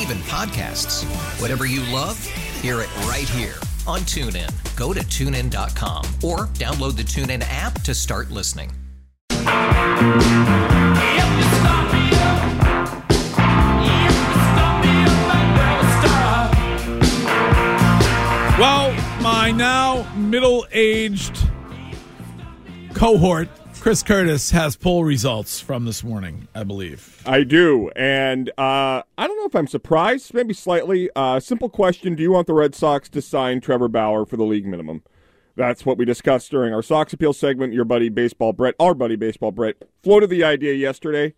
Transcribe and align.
even 0.00 0.18
podcasts. 0.18 1.04
Whatever 1.40 1.66
you 1.66 1.80
love, 1.92 2.22
hear 2.60 2.80
it 2.80 2.94
right 3.06 3.28
here 3.28 3.54
on 3.86 4.00
TuneIn. 4.00 4.50
Go 4.76 4.92
to 4.92 5.00
tunein.com 5.00 6.04
or 6.22 6.46
download 6.54 6.96
the 6.96 7.02
TuneIn 7.02 7.44
app 7.48 7.80
to 7.82 7.94
start 7.94 8.30
listening. 8.30 8.70
Well, 18.56 18.92
my 19.20 19.50
now 19.50 20.08
middle 20.14 20.64
aged 20.72 21.36
cohort, 22.94 23.48
Chris 23.84 24.02
Curtis, 24.02 24.50
has 24.50 24.76
poll 24.76 25.04
results 25.04 25.60
from 25.60 25.84
this 25.84 26.02
morning, 26.02 26.48
I 26.54 26.64
believe. 26.64 27.22
I 27.26 27.42
do, 27.42 27.90
and 27.94 28.48
uh, 28.56 29.02
I 29.18 29.26
don't 29.26 29.36
know 29.36 29.44
if 29.44 29.54
I'm 29.54 29.66
surprised, 29.66 30.32
maybe 30.32 30.54
slightly. 30.54 31.10
Uh, 31.14 31.38
simple 31.38 31.68
question: 31.68 32.14
Do 32.14 32.22
you 32.22 32.32
want 32.32 32.46
the 32.46 32.54
Red 32.54 32.74
Sox 32.74 33.10
to 33.10 33.20
sign 33.20 33.60
Trevor 33.60 33.88
Bauer 33.88 34.24
for 34.24 34.38
the 34.38 34.42
league 34.44 34.64
minimum? 34.64 35.02
That's 35.54 35.84
what 35.84 35.98
we 35.98 36.06
discussed 36.06 36.50
during 36.50 36.72
our 36.72 36.80
Sox 36.80 37.12
appeal 37.12 37.34
segment. 37.34 37.74
Your 37.74 37.84
buddy 37.84 38.08
Baseball 38.08 38.54
Brett, 38.54 38.74
our 38.80 38.94
buddy 38.94 39.16
Baseball 39.16 39.50
Brett, 39.50 39.76
floated 40.02 40.30
the 40.30 40.44
idea 40.44 40.72
yesterday. 40.72 41.34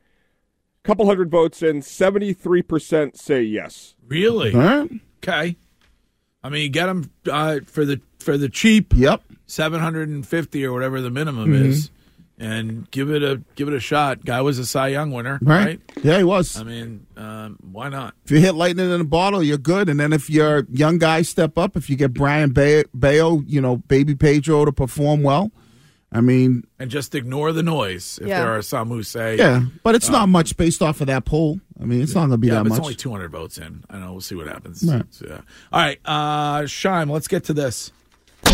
Couple 0.85 1.07
hundred 1.07 1.33
votes 1.33 1.65
in, 1.65 1.83
seventy-three 1.83 2.63
percent 2.63 3.19
say 3.19 3.43
yes. 3.43 3.97
Really? 4.07 4.55
Okay. 4.55 5.57
I 6.45 6.49
mean, 6.49 6.63
you 6.63 6.69
get 6.69 6.87
them 6.87 7.11
uh, 7.29 7.59
for 7.67 7.85
the 7.85 8.01
for 8.21 8.39
the 8.39 8.49
cheap. 8.49 8.95
Yep. 8.95 9.25
seven 9.47 9.81
hundred 9.81 10.11
and 10.11 10.25
fifty 10.25 10.65
or 10.65 10.73
whatever 10.73 11.01
the 11.01 11.11
minimum 11.11 11.51
Mm-hmm. 11.51 11.71
is, 11.71 11.91
and 12.39 12.91
give 12.91 13.11
it 13.11 13.23
a 13.23 13.43
give 13.55 13.69
it 13.69 13.75
a 13.75 13.81
shot. 13.81 14.25
Guy 14.25 14.41
was 14.43 14.59
a 14.59 14.67
Cy 14.67 14.89
Young 14.89 15.11
winner, 15.11 15.39
Right. 15.43 15.67
right? 15.67 15.81
Yeah, 16.03 16.19
he 16.19 16.25
was. 16.25 16.59
I 16.59 16.65
mean, 16.65 17.07
um, 17.17 17.59
why 17.63 17.89
not? 17.89 18.15
if 18.25 18.31
you 18.31 18.39
hit 18.41 18.55
lightning 18.55 18.91
in 18.91 19.01
a 19.01 19.05
bottle, 19.05 19.43
you're 19.43 19.57
good. 19.59 19.89
And 19.89 19.99
then 19.99 20.13
if 20.13 20.29
your 20.29 20.67
young 20.71 20.99
guys 20.99 21.29
step 21.29 21.57
up, 21.59 21.77
if 21.77 21.89
you 21.89 21.97
get 21.97 22.13
Brayan 22.13 22.51
Bay- 22.53 22.85
Bello, 22.95 23.43
you 23.47 23.61
know, 23.61 23.79
baby 23.79 24.15
Pedro 24.15 24.65
to 24.65 24.73
perform 24.73 25.23
well, 25.23 25.51
I 26.13 26.21
mean, 26.21 26.65
And 26.79 26.91
just 26.91 27.15
ignore 27.15 27.53
the 27.53 27.63
noise. 27.65 28.19
If 28.23 28.29
Yeah. 28.29 28.41
there 28.45 28.57
are 28.57 28.63
some 28.63 28.89
who 28.89 29.03
say, 29.03 29.37
yeah. 29.39 29.65
But 29.83 29.95
it's 29.97 30.09
not 30.09 30.29
much 30.29 30.57
based 30.57 30.81
off 30.81 31.01
of 31.01 31.09
that 31.09 31.25
poll. 31.25 31.61
I 31.81 31.85
mean, 31.85 32.01
it's 32.01 32.15
not 32.15 32.21
going 32.23 32.31
to 32.33 32.37
be 32.39 32.47
yeah, 32.49 32.55
that 32.55 32.65
much. 32.65 32.79
it's 32.79 32.81
only 32.81 32.95
two 32.95 33.11
hundred 33.11 33.33
votes 33.33 33.59
in. 33.59 33.83
I 33.91 33.99
know. 33.99 34.13
We'll 34.13 34.21
see 34.21 34.35
what 34.35 34.47
happens. 34.47 34.83
Right. 34.85 35.05
So, 35.11 35.27
yeah. 35.29 35.41
All 35.73 35.81
right, 35.81 35.99
uh, 36.05 36.61
Shime. 36.63 37.11
Let's 37.11 37.29
get 37.29 37.45
to 37.45 37.53
this. 37.53 37.93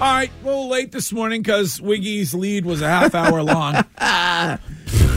All 0.00 0.14
right, 0.14 0.30
a 0.42 0.46
little 0.46 0.68
late 0.68 0.92
this 0.92 1.12
morning 1.12 1.42
because 1.42 1.80
Wiggy's 1.80 2.32
lead 2.32 2.64
was 2.64 2.82
a 2.82 2.88
half 2.88 3.16
hour 3.16 3.42
long. 3.42 3.74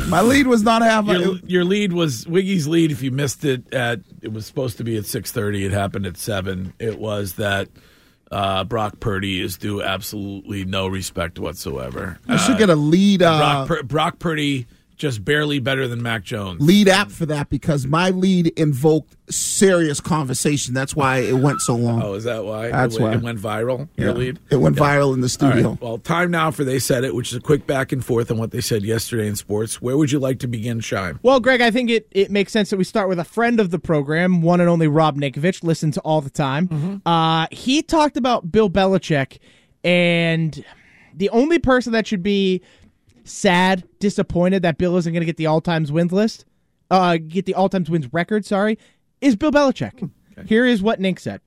My 0.10 0.22
lead 0.22 0.48
was 0.48 0.64
not 0.64 0.82
half. 0.82 1.06
your, 1.06 1.36
your 1.46 1.64
lead 1.64 1.94
was 1.94 2.26
Wiggy's 2.26 2.68
lead. 2.68 2.92
If 2.92 3.04
you 3.04 3.12
missed 3.12 3.46
it 3.46 3.72
at, 3.76 4.00
it 4.24 4.34
was 4.34 4.48
supposed 4.48 4.78
to 4.78 4.84
be 4.84 4.98
at 4.98 5.06
six 5.06 5.32
thirty. 5.32 5.66
It 5.66 5.72
happened 5.72 6.08
at 6.08 6.18
seven. 6.18 6.74
It 6.80 6.98
was 6.98 7.34
that 7.34 7.70
uh, 8.32 8.64
Brock 8.64 9.00
Purdy 9.00 9.40
is 9.40 9.56
due 9.56 9.84
absolutely 9.84 10.66
no 10.66 10.88
respect 10.88 11.38
whatsoever. 11.38 12.18
I 12.28 12.38
should 12.38 12.58
get 12.58 12.72
a 12.72 12.76
lead 12.76 13.22
uh, 13.22 13.38
Brock, 13.38 13.68
Pur- 13.68 13.84
Brock 13.84 14.18
Purdy 14.20 14.66
just 15.02 15.26
barely 15.26 15.60
better 15.60 15.88
than 15.88 16.02
Mac 16.02 16.24
Jones. 16.24 16.62
lead 16.62 16.88
app 16.88 17.10
for 17.12 17.26
that 17.26 17.50
because 17.50 17.86
my 17.88 18.12
lead 18.12 18.48
invoked 18.58 19.16
serious 19.30 20.00
conversation. 20.00 20.74
That's 20.74 20.96
why 20.96 21.18
it 21.18 21.34
went 21.34 21.60
so 21.62 21.76
long. 21.76 22.02
Oh, 22.04 22.14
is 22.14 22.24
that 22.26 22.46
why? 22.46 22.70
That's 22.70 22.96
it, 22.96 23.02
went- 23.02 23.14
why. 23.16 23.20
it 23.20 23.24
went 23.24 23.40
viral. 23.40 23.90
Your 23.98 24.14
lead. 24.14 24.40
It 24.50 24.58
went 24.58 24.78
Yeah. 24.78 24.84
viral 24.84 25.14
in 25.14 25.22
the 25.22 25.30
studio. 25.30 25.70
right. 25.72 25.82
Well, 25.82 25.98
time 25.98 26.32
now 26.32 26.52
for 26.52 26.64
they 26.64 26.80
said 26.80 27.04
it, 27.04 27.16
which 27.16 27.32
is 27.32 27.38
a 27.38 27.42
quick 27.42 27.66
back 27.66 27.92
and 27.92 28.06
forth 28.06 28.30
on 28.32 28.38
what 28.38 28.52
they 28.52 28.62
said 28.62 28.84
yesterday 28.84 29.28
in 29.28 29.36
sports. 29.36 29.82
Where 29.82 29.98
would 29.98 30.12
you 30.12 30.20
like 30.20 30.40
to 30.40 30.48
begin, 30.48 30.80
Shime? 30.82 31.20
Well, 31.24 31.40
Greg, 31.40 31.62
I 31.62 31.72
think 31.72 31.90
it, 31.90 32.08
it 32.12 32.30
makes 32.30 32.52
sense 32.52 32.70
that 32.70 32.78
we 32.78 32.84
start 32.84 33.10
with 33.10 33.20
a 33.20 33.24
friend 33.24 33.60
of 33.60 33.72
the 33.72 33.80
program, 33.80 34.42
one 34.42 34.60
and 34.62 34.70
only 34.70 34.88
Rob 34.88 35.18
Ninkovich, 35.18 35.64
listens 35.64 35.98
all 36.00 36.22
the 36.22 36.30
time. 36.30 37.02
Uh, 37.06 37.48
he 37.52 37.82
talked 37.82 38.18
about 38.18 38.52
Bill 38.52 38.70
Belichick, 38.70 39.40
and 39.84 40.64
the 41.16 41.30
only 41.30 41.60
person 41.60 41.92
that 41.94 42.08
should 42.08 42.24
be 42.24 42.62
sad, 43.24 43.84
disappointed 44.00 44.62
that 44.64 44.78
Bill 44.78 44.98
isn't 44.98 45.12
going 45.12 45.22
to 45.22 45.26
get 45.26 45.38
the 45.38 45.46
all 45.48 45.62
times 45.62 45.92
wins 45.92 46.12
list, 46.12 46.46
uh, 46.90 47.18
get 47.18 47.46
the 47.46 47.54
all 47.56 47.70
times 47.70 47.90
wins 47.90 48.12
record, 48.14 48.46
sorry, 48.46 48.78
is 49.22 49.36
Bill 49.36 49.52
Belichick. 49.52 50.10
Here 50.46 50.66
is 50.66 50.82
what 50.82 51.00
Nink 51.00 51.20
said. 51.20 51.42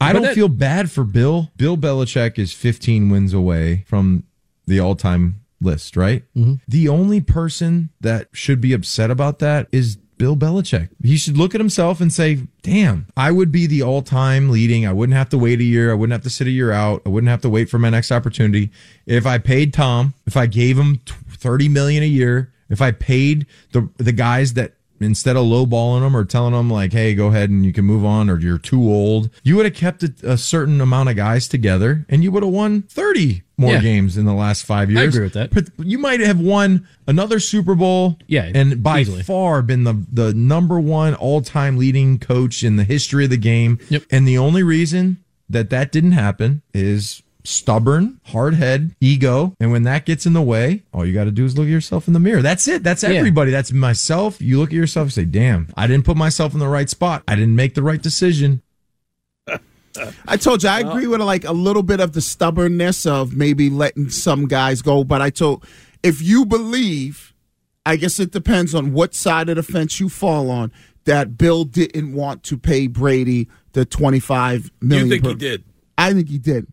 I 0.00 0.08
But 0.08 0.12
don't 0.12 0.22
that- 0.22 0.34
feel 0.34 0.48
bad 0.48 0.90
for 0.90 1.04
Bill. 1.04 1.50
Bill 1.56 1.76
Belichick 1.76 2.38
is 2.38 2.52
15 2.52 3.08
wins 3.10 3.32
away 3.32 3.84
from 3.86 4.24
the 4.66 4.78
all 4.78 4.94
time 4.94 5.40
list, 5.60 5.96
right? 5.96 6.22
The 6.68 6.88
only 6.88 7.20
person 7.20 7.90
that 8.00 8.28
should 8.32 8.60
be 8.60 8.72
upset 8.72 9.10
about 9.10 9.40
that 9.40 9.66
is 9.72 9.98
Bill 10.18 10.36
Belichick. 10.36 10.90
He 11.02 11.16
should 11.16 11.38
look 11.38 11.54
at 11.54 11.60
himself 11.60 12.00
and 12.00 12.12
say, 12.12 12.40
damn, 12.62 13.06
I 13.16 13.30
would 13.30 13.50
be 13.50 13.66
the 13.66 13.82
all 13.82 14.02
time 14.02 14.50
leading. 14.50 14.86
I 14.86 14.92
wouldn't 14.92 15.16
have 15.16 15.28
to 15.30 15.38
wait 15.38 15.60
a 15.60 15.64
year. 15.64 15.90
I 15.90 15.94
wouldn't 15.94 16.12
have 16.12 16.22
to 16.22 16.30
sit 16.30 16.46
a 16.46 16.50
year 16.50 16.72
out. 16.72 17.02
I 17.06 17.08
wouldn't 17.08 17.30
have 17.30 17.42
to 17.42 17.48
wait 17.48 17.70
for 17.70 17.78
my 17.78 17.90
next 17.90 18.12
opportunity. 18.12 18.70
If 19.06 19.26
I 19.26 19.38
paid 19.38 19.72
Tom, 19.72 20.14
if 20.26 20.36
I 20.36 20.46
gave 20.46 20.76
him 20.78 21.00
30 21.30 21.68
million 21.68 22.02
a 22.02 22.06
year, 22.06 22.52
if 22.68 22.82
I 22.82 22.90
paid 22.90 23.46
the 23.72 23.88
the 23.96 24.12
guys 24.12 24.54
that 24.54 24.74
instead 25.00 25.36
of 25.36 25.44
lowballing 25.46 26.00
them 26.02 26.16
or 26.16 26.24
telling 26.24 26.52
them 26.52 26.70
like, 26.70 26.92
"Hey, 26.92 27.14
go 27.14 27.28
ahead 27.28 27.50
and 27.50 27.64
you 27.64 27.72
can 27.72 27.84
move 27.84 28.04
on," 28.04 28.28
or 28.30 28.38
"You're 28.38 28.58
too 28.58 28.82
old," 28.82 29.30
you 29.42 29.56
would 29.56 29.64
have 29.66 29.74
kept 29.74 30.02
a, 30.02 30.12
a 30.22 30.36
certain 30.38 30.80
amount 30.80 31.08
of 31.08 31.16
guys 31.16 31.48
together, 31.48 32.06
and 32.08 32.22
you 32.22 32.30
would 32.32 32.42
have 32.42 32.52
won 32.52 32.82
thirty 32.82 33.42
more 33.56 33.72
Yeah. 33.72 33.80
games 33.80 34.16
in 34.16 34.24
the 34.24 34.34
last 34.34 34.64
five 34.64 34.90
years. 34.90 35.00
I 35.00 35.04
agree 35.04 35.24
with 35.24 35.32
that. 35.32 35.50
But 35.52 35.68
you 35.78 35.98
might 35.98 36.20
have 36.20 36.38
won 36.38 36.86
another 37.08 37.40
Super 37.40 37.74
Bowl, 37.74 38.16
Yeah, 38.28 38.50
and 38.54 38.82
by 38.82 39.00
easily. 39.00 39.22
far 39.22 39.62
been 39.62 39.84
the 39.84 39.94
the 40.12 40.32
number 40.34 40.78
one 40.78 41.14
all 41.14 41.40
time 41.42 41.76
leading 41.76 42.18
coach 42.18 42.62
in 42.62 42.76
the 42.76 42.84
history 42.84 43.24
of 43.24 43.30
the 43.30 43.36
game. 43.36 43.78
Yep. 43.88 44.04
And 44.10 44.26
the 44.28 44.38
only 44.38 44.62
reason 44.62 45.18
that 45.50 45.70
that 45.70 45.90
didn't 45.90 46.12
happen 46.12 46.62
is 46.74 47.22
stubborn, 47.44 48.20
hard 48.26 48.54
head, 48.54 48.94
ego. 49.00 49.54
And 49.60 49.70
when 49.72 49.84
that 49.84 50.04
gets 50.06 50.26
in 50.26 50.32
the 50.32 50.42
way, 50.42 50.82
all 50.92 51.06
you 51.06 51.14
got 51.14 51.24
to 51.24 51.30
do 51.30 51.44
is 51.44 51.56
look 51.56 51.66
at 51.66 51.70
yourself 51.70 52.06
in 52.06 52.12
the 52.14 52.20
mirror. 52.20 52.42
That's 52.42 52.66
it. 52.68 52.82
That's 52.82 53.02
Yeah. 53.02 53.10
everybody. 53.10 53.50
That's 53.50 53.72
myself. 53.72 54.40
You 54.40 54.58
look 54.58 54.70
at 54.70 54.74
yourself 54.76 55.06
and 55.06 55.12
say, 55.12 55.24
damn, 55.24 55.68
I 55.76 55.86
didn't 55.86 56.04
put 56.04 56.16
myself 56.16 56.52
in 56.52 56.58
the 56.60 56.68
right 56.68 56.90
spot. 56.90 57.22
I 57.28 57.34
didn't 57.34 57.56
make 57.56 57.74
the 57.74 57.82
right 57.82 58.00
decision. 58.02 58.62
I 60.28 60.36
told 60.36 60.62
you 60.62 60.68
I 60.68 60.80
agree 60.80 61.06
with 61.08 61.20
like 61.20 61.44
a 61.44 61.52
little 61.52 61.82
bit 61.82 61.98
of 61.98 62.12
the 62.12 62.20
stubbornness 62.20 63.04
of 63.04 63.34
maybe 63.34 63.68
letting 63.68 64.10
some 64.10 64.46
guys 64.46 64.80
go, 64.80 65.02
but 65.02 65.20
I 65.20 65.30
told 65.30 65.64
if 66.04 66.22
you 66.22 66.44
believe, 66.44 67.34
I 67.84 67.96
guess 67.96 68.20
it 68.20 68.30
depends 68.30 68.74
on 68.76 68.92
what 68.92 69.14
side 69.14 69.48
of 69.48 69.56
the 69.56 69.62
fence 69.64 69.98
you 69.98 70.08
fall 70.08 70.50
on. 70.50 70.70
That 71.04 71.36
Bill 71.38 71.64
didn't 71.64 72.12
want 72.12 72.42
to 72.44 72.58
pay 72.58 72.86
Brady 72.86 73.48
the 73.72 73.84
twenty 73.86 74.20
five 74.20 74.70
million. 74.80 75.06
You 75.06 75.12
think 75.14 75.22
per- 75.24 75.28
he 75.30 75.34
did? 75.36 75.64
I 75.96 76.12
think 76.12 76.28
he 76.28 76.38
did. 76.38 76.66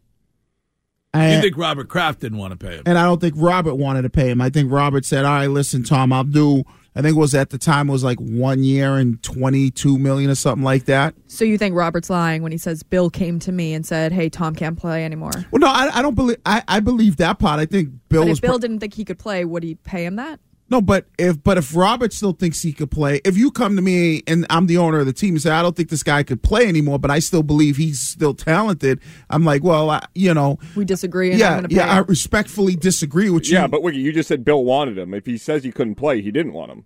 I- 1.16 1.36
you 1.36 1.42
think 1.42 1.58
Robert 1.58 1.88
Kraft 1.90 2.20
didn't 2.20 2.38
want 2.38 2.52
to 2.52 2.66
pay 2.66 2.76
him? 2.76 2.84
and 2.86 2.98
I 2.98 3.04
don't 3.04 3.20
think 3.22 3.34
Robert 3.38 3.76
wanted 3.76 4.04
to 4.04 4.10
pay 4.10 4.30
him. 4.30 4.42
I 4.42 4.50
think 4.50 4.72
Robert 4.72 5.06
said, 5.06 5.26
"All 5.26 5.32
right, 5.34 5.50
listen, 5.50 5.84
Tom, 5.84 6.12
I'll 6.14 6.24
do." 6.24 6.64
I 6.98 7.02
think 7.02 7.18
it 7.18 7.20
was 7.20 7.36
at 7.36 7.50
the 7.50 7.58
time 7.58 7.90
it 7.90 7.92
was 7.92 8.06
like 8.06 8.20
one 8.20 8.64
year 8.64 8.96
and 8.96 9.22
twenty 9.22 9.70
two 9.70 9.98
million 10.00 10.30
or 10.30 10.36
something 10.36 10.64
like 10.64 10.86
that. 10.86 11.14
So 11.28 11.44
you 11.44 11.58
think 11.58 11.76
Robert's 11.76 12.10
lying 12.10 12.42
when 12.42 12.54
he 12.54 12.58
says 12.58 12.84
Bill 12.84 13.10
came 13.10 13.38
to 13.40 13.52
me 13.52 13.74
and 13.74 13.86
said, 13.86 14.14
"Hey, 14.14 14.30
Tom 14.30 14.56
can't 14.56 14.78
play 14.78 15.04
anymore." 15.04 15.32
Well, 15.52 15.60
no, 15.60 15.68
I, 15.68 15.90
I 15.94 16.02
don't 16.02 16.16
believe. 16.16 16.38
I, 16.46 16.64
I 16.68 16.80
believe 16.80 17.18
that 17.18 17.38
part. 17.40 17.60
I 17.60 17.66
think 17.66 17.90
Bill 18.08 18.22
but 18.24 18.30
was 18.30 18.38
if 18.38 18.42
Bill 18.44 18.52
pro- 18.52 18.60
didn't 18.60 18.80
think 18.80 18.94
he 18.94 19.04
could 19.04 19.20
play, 19.20 19.44
would 19.44 19.64
he 19.64 19.76
pay 19.76 20.06
him 20.06 20.16
that? 20.16 20.40
No, 20.70 20.82
but 20.82 21.06
if 21.20 21.44
but 21.44 21.58
if 21.58 21.76
Robert 21.76 22.12
still 22.12 22.34
thinks 22.34 22.62
he 22.64 22.74
could 22.74 22.90
play, 22.90 23.22
if 23.24 23.38
you 23.38 23.52
come 23.52 23.76
to 23.76 23.82
me 23.82 24.24
and 24.26 24.48
I'm 24.50 24.66
the 24.66 24.78
owner 24.78 25.00
of 25.00 25.06
the 25.06 25.14
team 25.14 25.36
and 25.36 25.42
say 25.42 25.52
I 25.52 25.62
don't 25.62 25.76
think 25.76 25.90
this 25.90 26.02
guy 26.02 26.24
could 26.24 26.42
play 26.42 26.68
anymore, 26.68 26.98
but 26.98 27.12
I 27.12 27.20
still 27.20 27.44
believe 27.44 27.78
he's 27.78 28.00
still 28.00 28.34
talented, 28.34 29.00
I'm 29.30 29.44
like, 29.46 29.64
well, 29.64 29.92
I, 29.92 30.06
you 30.16 30.34
know, 30.34 30.58
We 30.76 30.84
disagree. 30.84 31.32
And 31.32 31.42
I'm 31.42 31.62
yeah, 31.62 31.68
pay 31.68 31.76
yeah, 31.76 31.94
I 31.94 32.00
respectfully 32.00 32.76
disagree 32.76 33.30
with 33.30 33.48
you. 33.48 33.54
Yeah, 33.58 33.68
but 33.68 33.84
Wiggy, 33.84 34.00
you 34.00 34.12
just 34.12 34.28
said 34.28 34.44
Bill 34.44 34.64
wanted 34.64 34.98
him. 34.98 35.14
If 35.14 35.28
he 35.28 35.38
says 35.38 35.64
he 35.64 35.72
couldn't 35.72 35.96
play, 35.96 36.22
he 36.22 36.32
didn't 36.32 36.54
want 36.54 36.72
him. 36.72 36.86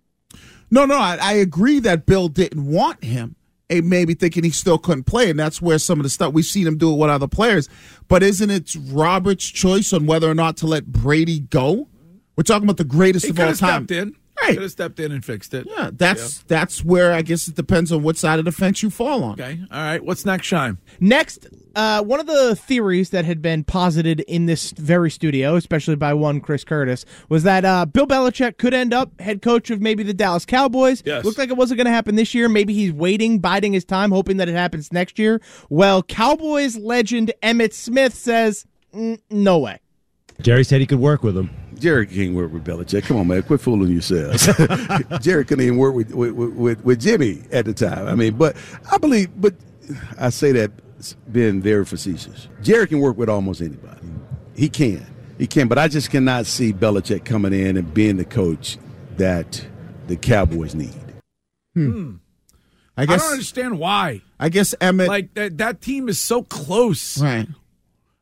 No, 0.69 0.85
no, 0.85 0.97
I, 0.97 1.17
I 1.21 1.33
agree 1.33 1.79
that 1.79 2.05
Bill 2.05 2.27
didn't 2.27 2.65
want 2.65 3.03
him. 3.03 3.35
And 3.71 3.87
maybe 3.87 4.15
thinking 4.15 4.43
he 4.43 4.49
still 4.49 4.79
couldn't 4.79 5.03
play, 5.03 5.29
and 5.29 5.39
that's 5.39 5.61
where 5.61 5.77
some 5.77 5.99
of 5.99 6.03
the 6.03 6.09
stuff 6.09 6.33
we've 6.33 6.43
seen 6.43 6.65
him 6.65 6.79
do 6.79 6.91
it 6.91 6.97
with 6.97 7.11
other 7.11 7.27
players. 7.27 7.69
But 8.07 8.23
isn't 8.23 8.49
it 8.49 8.75
Robert's 8.89 9.45
choice 9.45 9.93
on 9.93 10.07
whether 10.07 10.27
or 10.27 10.33
not 10.33 10.57
to 10.57 10.65
let 10.65 10.87
Brady 10.87 11.39
go? 11.39 11.87
We're 12.39 12.43
talking 12.43 12.63
about 12.63 12.77
the 12.77 12.85
greatest 12.85 13.25
he 13.25 13.31
of 13.31 13.35
could 13.35 13.41
all 13.41 13.47
have 13.49 13.59
time. 13.59 13.85
stepped 13.85 13.91
in. 13.91 14.15
Right. 14.41 14.53
Could 14.53 14.61
have 14.61 14.71
stepped 14.71 14.97
in 15.01 15.11
and 15.11 15.25
fixed 15.25 15.53
it. 15.53 15.67
Yeah, 15.69 15.89
that's 15.91 16.37
that's 16.43 16.85
where 16.85 17.11
I 17.11 17.21
guess 17.21 17.49
it 17.49 17.55
depends 17.55 17.91
on 17.91 18.01
what 18.01 18.15
side 18.15 18.39
of 18.39 18.45
the 18.45 18.53
fence 18.53 18.81
you 18.81 18.89
fall 18.89 19.25
on. 19.25 19.33
Okay. 19.33 19.59
All 19.69 19.77
right. 19.77 20.01
What's 20.01 20.25
next, 20.25 20.47
Shime? 20.47 20.77
Next, 21.01 21.47
uh, 21.75 22.01
one 22.01 22.21
of 22.21 22.27
the 22.27 22.55
theories 22.55 23.09
that 23.09 23.25
had 23.25 23.41
been 23.41 23.65
posited 23.65 24.21
in 24.21 24.45
this 24.45 24.71
very 24.71 25.11
studio, 25.11 25.57
especially 25.57 25.97
by 25.97 26.13
one 26.13 26.39
Chris 26.39 26.63
Curtis, 26.63 27.03
was 27.27 27.43
that 27.43 27.65
uh, 27.65 27.85
Bill 27.85 28.07
Belichick 28.07 28.57
could 28.57 28.73
end 28.73 28.93
up 28.93 29.19
head 29.19 29.41
coach 29.41 29.69
of 29.69 29.81
maybe 29.81 30.03
the 30.03 30.13
Dallas 30.13 30.45
Cowboys. 30.45 31.03
Yes. 31.05 31.25
Looked 31.25 31.39
like 31.39 31.49
it 31.49 31.57
wasn't 31.57 31.79
going 31.79 31.87
to 31.87 31.91
happen 31.91 32.15
this 32.15 32.33
year. 32.33 32.47
Maybe 32.47 32.73
he's 32.73 32.93
waiting, 32.93 33.39
biding 33.39 33.73
his 33.73 33.83
time, 33.83 34.11
hoping 34.11 34.37
that 34.37 34.47
it 34.47 34.55
happens 34.55 34.93
next 34.93 35.19
year. 35.19 35.41
Well, 35.69 36.03
Cowboys 36.03 36.77
legend 36.77 37.33
Emmitt 37.43 37.73
Smith 37.73 38.13
says, 38.13 38.65
"Mm, 38.95 39.19
no 39.29 39.59
way. 39.59 39.79
Jerry 40.41 40.63
said 40.63 40.79
he 40.79 40.87
could 40.87 40.99
work 41.01 41.21
with 41.21 41.35
him. 41.37 41.49
Jerry 41.79 42.05
can't 42.07 42.35
work 42.35 42.51
with 42.51 42.65
Belichick. 42.65 43.05
Come 43.05 43.17
on, 43.17 43.27
man, 43.27 43.41
quit 43.43 43.61
fooling 43.61 43.91
yourselves. 43.91 44.45
Jerry 45.21 45.45
couldn't 45.45 45.63
even 45.65 45.77
work 45.77 45.95
with, 45.95 46.11
with 46.13 46.31
with 46.33 46.83
with 46.83 46.99
Jimmy 46.99 47.43
at 47.51 47.65
the 47.65 47.73
time. 47.73 48.07
I 48.07 48.15
mean, 48.15 48.35
but 48.35 48.55
I 48.91 48.97
believe, 48.97 49.29
but 49.39 49.55
I 50.17 50.29
say 50.29 50.51
that 50.53 50.71
being 51.31 51.61
very 51.61 51.85
facetious. 51.85 52.47
Jerry 52.61 52.87
can 52.87 52.99
work 52.99 53.17
with 53.17 53.29
almost 53.29 53.61
anybody. 53.61 54.07
He 54.55 54.69
can, 54.69 55.05
he 55.37 55.47
can. 55.47 55.67
But 55.67 55.77
I 55.77 55.87
just 55.87 56.11
cannot 56.11 56.45
see 56.45 56.73
Belichick 56.73 57.25
coming 57.25 57.53
in 57.53 57.77
and 57.77 57.93
being 57.93 58.17
the 58.17 58.25
coach 58.25 58.77
that 59.17 59.65
the 60.07 60.17
Cowboys 60.17 60.75
need. 60.75 60.93
Hmm. 61.73 62.15
I 62.97 63.05
guess 63.05 63.21
I 63.21 63.23
don't 63.23 63.31
understand 63.31 63.79
why. 63.79 64.21
I 64.37 64.49
guess 64.49 64.75
Emmitt 64.81 65.07
Like 65.07 65.33
that, 65.35 65.57
that 65.59 65.81
team 65.81 66.09
is 66.09 66.19
so 66.19 66.43
close. 66.43 67.21
Right. 67.21 67.47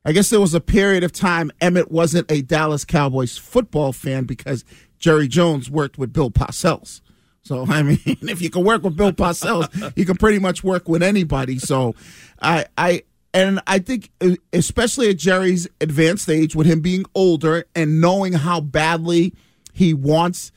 I 0.07 0.13
guess 0.13 0.29
there 0.29 0.39
was 0.39 0.53
a 0.53 0.61
period 0.61 1.03
of 1.03 1.11
time 1.11 1.51
Emmitt 1.59 1.91
wasn't 1.91 2.31
a 2.31 2.41
Dallas 2.41 2.85
Cowboys 2.85 3.37
football 3.37 3.91
fan 3.91 4.23
because 4.23 4.63
Jerry 4.97 5.27
Jones 5.27 5.69
worked 5.69 5.97
with 5.97 6.13
Bill 6.13 6.31
Parcells. 6.31 7.01
So 7.41 7.65
I 7.69 7.83
mean, 7.83 7.99
if 8.05 8.41
you 8.41 8.49
can 8.49 8.63
work 8.63 8.83
with 8.83 8.95
Bill 8.95 9.11
Parcells, 9.11 9.91
you 9.97 10.05
can 10.05 10.15
pretty 10.15 10.39
much 10.39 10.63
work 10.63 10.87
with 10.87 11.03
anybody. 11.03 11.59
So 11.59 11.93
I 12.41 12.67
I 12.77 13.03
and 13.33 13.59
I 13.67 13.79
think 13.79 14.09
especially 14.53 15.09
at 15.09 15.17
Jerry's 15.17 15.67
advanced 15.81 16.29
age 16.29 16.55
with 16.55 16.67
him 16.67 16.79
being 16.79 17.03
older 17.13 17.65
and 17.75 17.99
knowing 17.99 18.31
how 18.31 18.61
badly 18.61 19.33
he 19.73 19.93
wants 19.93 20.53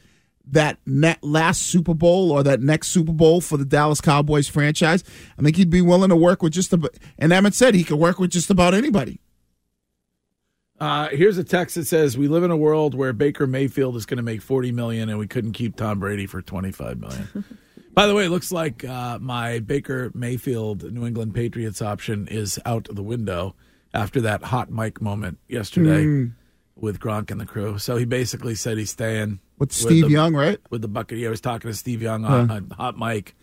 that 0.53 0.79
last 1.23 1.63
Super 1.63 1.95
Bowl 1.95 2.31
or 2.31 2.45
that 2.45 2.61
next 2.61 2.89
Super 2.91 3.13
Bowl 3.13 3.41
for 3.41 3.57
the 3.57 3.65
Dallas 3.65 4.01
Cowboys 4.01 4.47
franchise, 4.47 5.03
I 5.37 5.43
think 5.43 5.57
he'd 5.57 5.71
be 5.71 5.83
willing 5.83 6.11
to 6.11 6.17
work 6.17 6.41
with 6.41 6.53
just 6.53 6.73
about. 6.73 6.95
And 7.19 7.33
Emmitt 7.33 7.55
said 7.55 7.75
he 7.75 7.83
could 7.83 7.99
work 7.99 8.21
with 8.21 8.31
just 8.31 8.49
about 8.49 8.75
anybody. 8.75 9.19
Uh, 10.81 11.09
here's 11.09 11.37
a 11.37 11.45
text 11.45 11.75
that 11.75 11.87
says, 11.87 12.17
"We 12.17 12.27
live 12.29 12.43
in 12.43 12.51
a 12.51 12.57
world 12.57 12.95
where 12.95 13.13
Baker 13.13 13.47
Mayfield 13.47 13.97
is 13.97 14.07
going 14.07 14.17
to 14.17 14.23
make 14.23 14.41
40 14.41 14.73
million, 14.73 15.09
and 15.11 15.19
we 15.19 15.27
couldn't 15.27 15.53
keep 15.53 15.77
Tom 15.77 16.01
Brady 16.01 16.27
for 16.27 16.41
25 16.41 16.99
million." 16.99 17.45
By 17.95 18.07
the 18.07 18.15
way, 18.15 18.25
it 18.25 18.31
looks 18.31 18.51
like 18.53 18.85
uh, 18.85 19.19
my 19.21 19.59
Baker 19.59 20.11
Mayfield 20.15 20.91
New 20.93 21.07
England 21.07 21.35
Patriots 21.35 21.83
option 21.83 22.29
is 22.29 22.59
out 22.65 22.87
the 22.91 23.03
window 23.03 23.57
after 23.93 24.21
that 24.23 24.45
hot 24.45 24.71
mic 24.71 25.03
moment 25.03 25.39
yesterday 25.49 26.05
Mm. 26.05 26.33
with 26.77 27.01
Gronk 27.01 27.31
and 27.33 27.41
the 27.41 27.47
crew. 27.47 27.79
So 27.79 27.97
he 27.97 28.05
basically 28.05 28.55
said 28.55 28.79
he's 28.79 28.91
staying 28.91 29.41
With 29.59 29.73
Steve 29.73 30.05
the- 30.05 30.11
Young, 30.13 30.35
right? 30.35 30.59
With 30.71 30.83
the 30.83 30.89
Buccaneers. 30.89 31.27
I 31.27 31.31
was 31.31 31.41
talking 31.41 31.69
to 31.71 31.77
Steve 31.77 32.01
Young 32.01 32.25
on, 32.25 32.49
Huh. 32.49 32.55
on 32.55 32.71
hot 32.71 32.97
mic, 32.97 33.35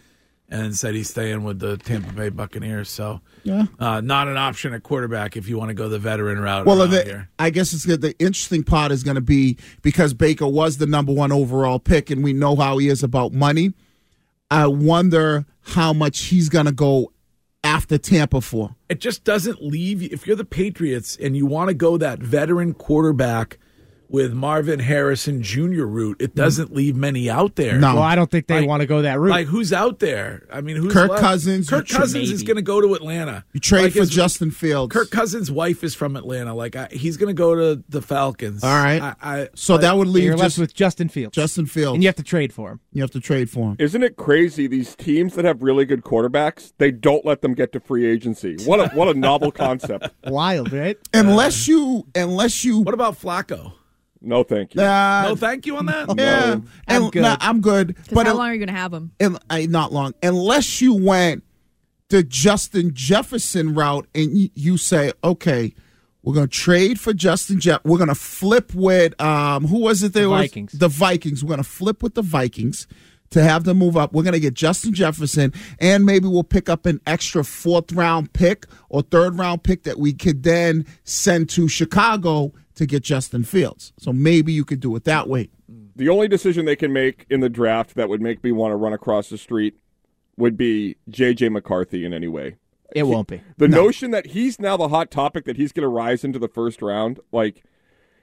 and 0.50 0.76
said 0.78 0.96
he's 0.96 1.10
staying 1.10 1.44
with 1.44 1.60
the 1.60 1.76
Tampa 1.78 2.14
Bay 2.14 2.30
Buccaneers. 2.30 2.90
So 2.90 3.20
Yeah. 3.44 3.66
uh, 3.80 4.00
not 4.02 4.28
an 4.30 4.38
option 4.38 4.74
at 4.74 4.84
quarterback 4.84 5.36
if 5.36 5.50
you 5.50 5.58
want 5.58 5.70
to 5.70 5.74
go 5.74 5.90
the 5.90 6.00
veteran 6.00 6.40
route. 6.40 6.66
Well, 6.66 6.88
the. 6.88 7.28
I 7.38 7.50
guess 7.50 7.74
it's 7.74 7.86
good. 7.86 8.02
The 8.02 8.18
interesting 8.20 8.64
part 8.64 8.92
is 8.92 9.04
going 9.04 9.16
to 9.16 9.22
be 9.22 9.58
because 9.82 10.14
Baker 10.14 10.48
was 10.48 10.78
the 10.78 10.86
number 10.88 11.12
one 11.12 11.32
overall 11.32 11.80
pick, 11.80 12.10
and 12.10 12.24
we 12.24 12.32
know 12.34 12.56
how 12.56 12.78
he 12.78 12.88
is 12.88 13.04
about 13.04 13.34
money. 13.34 13.74
I 14.50 14.68
wonder 14.68 15.46
how 15.62 15.92
much 15.92 16.20
he's 16.26 16.48
going 16.48 16.68
to 16.68 16.72
go 16.72 17.12
after 17.64 17.98
Tampa 17.98 18.40
for. 18.40 18.76
it 18.88 19.02
just 19.02 19.26
doesn't 19.26 19.62
leave 19.62 20.02
you. 20.02 20.08
If 20.14 20.26
you're 20.26 20.38
the 20.38 20.46
Patriots 20.46 21.18
and 21.22 21.36
you 21.36 21.46
want 21.46 21.68
to 21.68 21.74
go 21.74 21.98
that 21.98 22.20
veteran 22.20 22.74
quarterback 22.74 23.58
with 24.10 24.34
Marvin 24.34 24.80
Harrison 24.80 25.42
Jr. 25.42 25.84
route, 25.86 26.18
it 26.20 26.36
doesn't 26.36 26.74
leave 26.74 26.96
many 26.96 27.30
out 27.30 27.56
there. 27.56 27.80
Well, 27.80 28.00
I 28.00 28.16
don't 28.16 28.30
think 28.32 28.48
they 28.48 28.66
want 28.66 28.82
to 28.82 28.88
go 28.88 29.02
that 29.02 29.20
route. 29.20 29.32
Like 29.32 29.48
who's 29.48 29.74
out 29.74 30.00
there? 30.00 30.46
I 30.52 30.62
mean, 30.62 30.76
who's 30.78 30.94
Kirk 30.94 31.10
left? 31.10 31.22
Cousins, 31.22 31.70
Kirk 31.70 31.88
you 31.90 31.96
tra- 31.96 32.00
Cousins 32.04 32.32
is 32.32 32.44
going 32.44 32.56
to 32.58 32.62
go 32.62 32.82
to 32.82 32.94
Atlanta. 32.94 33.44
You 33.54 33.60
trade 33.60 33.84
Like 33.84 33.94
for 33.94 34.00
his- 34.00 34.10
Justin 34.10 34.52
Fields. 34.52 34.94
Kirk 34.94 35.10
Cousins' 35.12 35.52
wife 35.52 35.84
is 35.84 35.96
from 35.96 36.16
Atlanta. 36.16 36.54
Like 36.56 36.76
I, 36.76 36.88
he's 36.92 37.18
going 37.18 37.28
to 37.36 37.38
go 37.38 37.56
to 37.56 37.84
the 37.90 38.02
Falcons. 38.02 38.64
All 38.64 38.70
right. 38.70 39.02
I, 39.02 39.16
I, 39.22 39.50
so 39.56 39.74
like- 39.74 39.82
that 39.82 39.98
would 39.98 40.08
leave 40.08 40.24
You're 40.26 40.34
left 40.38 40.46
just 40.52 40.60
with 40.60 40.74
Justin 40.74 41.10
Fields. 41.10 41.36
Justin 41.36 41.66
Fields. 41.66 41.96
And 41.96 42.04
you 42.04 42.08
have 42.08 42.16
to 42.16 42.24
trade 42.24 42.54
for 42.54 42.72
him. 42.72 42.80
You 42.94 43.02
have 43.02 43.12
to 43.12 43.20
trade 43.20 43.50
for 43.50 43.72
him. 43.72 43.76
Isn't 43.80 44.04
it 44.04 44.16
crazy? 44.18 44.68
These 44.68 44.96
teams 44.96 45.36
that 45.36 45.46
have 45.46 45.62
really 45.62 45.86
good 45.86 46.04
quarterbacks, 46.04 46.74
they 46.78 46.92
don't 46.92 47.26
let 47.26 47.42
them 47.42 47.54
get 47.54 47.72
to 47.74 47.80
free 47.80 48.06
agency. 48.06 48.58
What 48.66 48.80
a 48.80 48.88
what 48.96 49.08
a 49.08 49.14
novel 49.14 49.52
concept. 49.52 50.10
Wild, 50.26 50.72
right? 50.74 50.98
Unless 51.14 51.68
you, 51.68 52.08
unless 52.16 52.64
you. 52.66 52.80
What 52.80 52.94
about 52.94 53.20
Flacco? 53.20 53.74
No, 54.22 54.44
thank 54.44 54.74
you. 54.76 54.82
Uh, 54.82 55.24
no, 55.30 55.36
thank 55.36 55.66
you 55.66 55.78
on 55.78 55.86
that. 55.88 56.08
Yeah, 56.18 56.40
No. 56.56 56.64
and, 56.88 57.04
I'm 57.04 57.10
good. 57.12 57.22
nah, 57.22 57.38
I'm 57.40 57.62
good. 57.62 57.96
But 58.12 58.26
how 58.26 58.32
un- 58.34 58.38
long 58.38 58.48
are 58.50 58.54
you 58.54 58.60
going 58.60 58.68
to 58.68 58.74
have 58.74 58.92
them? 58.92 59.12
and 59.20 59.38
I, 59.50 59.66
not 59.68 59.94
long, 59.94 60.14
unless 60.24 60.82
you 60.82 60.94
went 60.94 61.44
the 62.10 62.24
Justin 62.24 62.92
Jefferson 62.94 63.74
route 63.74 64.08
and 64.16 64.38
you, 64.38 64.50
you 64.54 64.78
say, 64.78 65.12
okay, 65.24 65.74
we're 66.24 66.34
going 66.34 66.48
to 66.48 66.54
trade 66.58 67.00
for 67.00 67.14
Justin 67.14 67.60
Jeff. 67.60 67.84
We're 67.86 67.98
going 67.98 68.08
to 68.10 68.16
flip 68.16 68.74
with 68.74 69.20
um, 69.22 69.66
who 69.68 69.80
was 69.80 70.04
it? 70.04 70.14
They 70.14 70.22
The 70.22 70.30
were 70.30 70.38
Vikings. 70.38 70.72
The 70.74 70.88
Vikings. 70.88 71.44
We're 71.44 71.50
going 71.50 71.64
to 71.64 71.70
flip 71.70 72.02
with 72.04 72.16
the 72.16 72.22
Vikings 72.22 72.88
to 73.30 73.44
have 73.44 73.66
them 73.66 73.78
move 73.78 73.98
up. 73.98 74.14
We're 74.14 74.24
going 74.24 74.34
to 74.34 74.40
get 74.40 74.54
Justin 74.54 74.94
Jefferson, 74.94 75.54
and 75.80 76.06
maybe 76.06 76.28
we'll 76.30 76.44
pick 76.46 76.70
up 76.70 76.86
an 76.86 77.02
extra 77.06 77.44
fourth 77.44 77.92
round 77.92 78.32
pick 78.34 78.66
or 78.90 79.02
third 79.02 79.38
round 79.38 79.64
pick 79.64 79.84
that 79.84 80.00
we 80.00 80.14
could 80.14 80.44
then 80.44 80.86
send 81.04 81.50
to 81.52 81.68
Chicago 81.68 82.54
to 82.78 82.86
get 82.86 83.04
Justin 83.04 83.44
Fields. 83.44 83.94
So 84.00 84.12
maybe 84.14 84.54
you 84.54 84.64
could 84.66 84.80
do 84.80 84.96
it 84.96 85.04
that 85.04 85.28
way. 85.28 85.50
The 85.96 86.10
only 86.10 86.28
decision 86.28 86.66
they 86.66 86.76
can 86.76 86.94
make 86.94 87.26
in 87.30 87.40
the 87.42 87.50
draft 87.50 87.96
that 87.96 88.08
would 88.10 88.22
make 88.22 88.44
me 88.44 88.52
want 88.52 88.72
to 88.72 88.76
run 88.76 88.94
across 88.94 89.30
the 89.30 89.38
street 89.38 89.76
would 90.38 90.56
be 90.58 90.96
J.J. 91.10 91.50
McCarthy 91.50 92.06
in 92.06 92.14
any 92.14 92.28
way. 92.28 92.56
It 92.96 93.04
won't 93.04 93.28
be. 93.28 93.42
The 93.58 93.68
notion 93.68 94.12
that 94.12 94.28
he's 94.28 94.60
now 94.60 94.78
the 94.78 94.88
hot 94.88 95.12
topic, 95.12 95.44
that 95.46 95.58
he's 95.58 95.72
going 95.74 95.84
to 95.84 95.90
rise 95.90 96.24
into 96.24 96.40
the 96.40 96.48
first 96.48 96.82
round, 96.82 97.20
like 97.32 97.64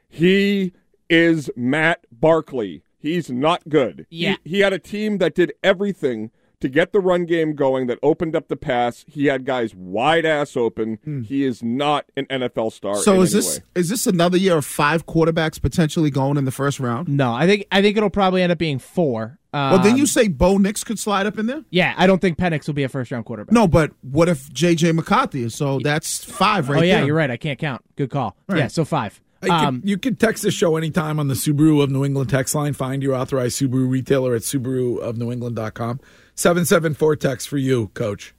he 0.09 0.73
is 1.11 1.51
Matt 1.57 2.07
Barkley. 2.11 2.83
He's 2.99 3.31
not 3.31 3.69
good. 3.69 4.07
He- 4.09 4.25
Yeah. 4.25 4.37
He, 4.45 4.61
had 4.61 4.73
a 4.73 4.79
team 4.79 5.19
that 5.19 5.35
did 5.35 5.53
everything 5.63 6.31
to 6.65 6.71
get 6.71 6.93
the 6.93 7.01
run 7.01 7.27
game 7.27 7.55
going, 7.55 7.89
that 7.89 7.99
opened 8.03 8.35
up 8.35 8.49
the 8.49 8.57
pass. 8.57 9.05
He 9.07 9.27
had 9.27 9.45
guys 9.45 9.75
wide 9.75 10.25
ass 10.25 10.57
open. 10.57 10.99
He 11.29 11.45
is 11.45 11.63
not 11.63 12.07
an 12.17 12.25
NFL 12.27 12.73
star. 12.73 12.95
Hmm. 12.95 13.03
So 13.03 13.15
in 13.17 13.23
is 13.23 13.35
any 13.35 13.43
this 13.43 13.59
way. 13.59 13.65
is 13.75 13.89
this 13.91 14.07
another 14.07 14.39
year 14.39 14.57
of 14.57 14.65
five 14.65 15.05
quarterbacks 15.05 15.61
potentially 15.61 16.09
going 16.11 16.39
in 16.39 16.47
the 16.47 16.51
first 16.51 16.81
round? 16.81 17.07
No, 17.09 17.35
I 17.35 17.47
think 17.47 17.67
I 17.71 17.83
think 17.83 17.99
it'll 17.99 18.09
probably 18.09 18.41
end 18.43 18.51
up 18.51 18.57
being 18.57 18.79
four. 18.79 19.39
Um, 19.53 19.73
well, 19.73 19.83
then 19.83 19.99
you 19.99 20.07
say 20.07 20.27
Bo 20.29 20.57
Nix 20.57 20.83
could 20.83 20.99
slide 20.99 21.27
up 21.27 21.39
in 21.39 21.45
there? 21.47 21.63
Yeah, 21.69 21.93
I 21.99 22.07
don't 22.07 22.21
think 22.21 22.39
Penix 22.39 22.67
will 22.67 22.75
be 22.75 22.83
a 22.83 22.89
first 22.89 23.13
round 23.13 23.27
quarterback. 23.27 23.53
No, 23.53 23.69
but 23.69 23.93
what 24.01 24.31
if 24.31 24.51
J.J. 24.51 24.93
McCarthy 24.93 25.43
is? 25.45 25.55
So 25.55 25.81
that's 25.81 26.25
five 26.25 26.71
right 26.71 26.79
oh 26.81 26.83
yeah, 26.83 26.97
there. 26.97 27.07
you're 27.07 27.17
right. 27.17 27.31
I 27.31 27.37
can't 27.37 27.59
count. 27.59 27.83
Good 27.95 28.11
call. 28.11 28.37
Right. 28.49 28.59
Yeah, 28.59 28.67
so 28.69 28.87
five. 28.87 29.21
You 29.43 29.51
can, 29.51 29.65
Um, 29.67 29.83
you 29.85 29.99
can 29.99 30.17
text 30.17 30.43
the 30.43 30.51
show 30.51 30.77
anytime 30.77 31.21
on 31.21 31.29
the 31.29 31.35
Subaru 31.35 31.83
of 31.83 31.91
New 31.91 32.03
England 32.05 32.31
text 32.31 32.55
line. 32.55 32.73
Find 32.73 33.03
your 33.03 33.15
authorized 33.15 33.61
Subaru 33.61 33.89
retailer 33.91 34.35
at 34.35 34.41
SubaruofNewEngland.com. 34.43 36.01
774 36.35 37.17
text 37.17 37.49
for 37.49 37.59
you, 37.59 37.89
coach. 37.95 38.35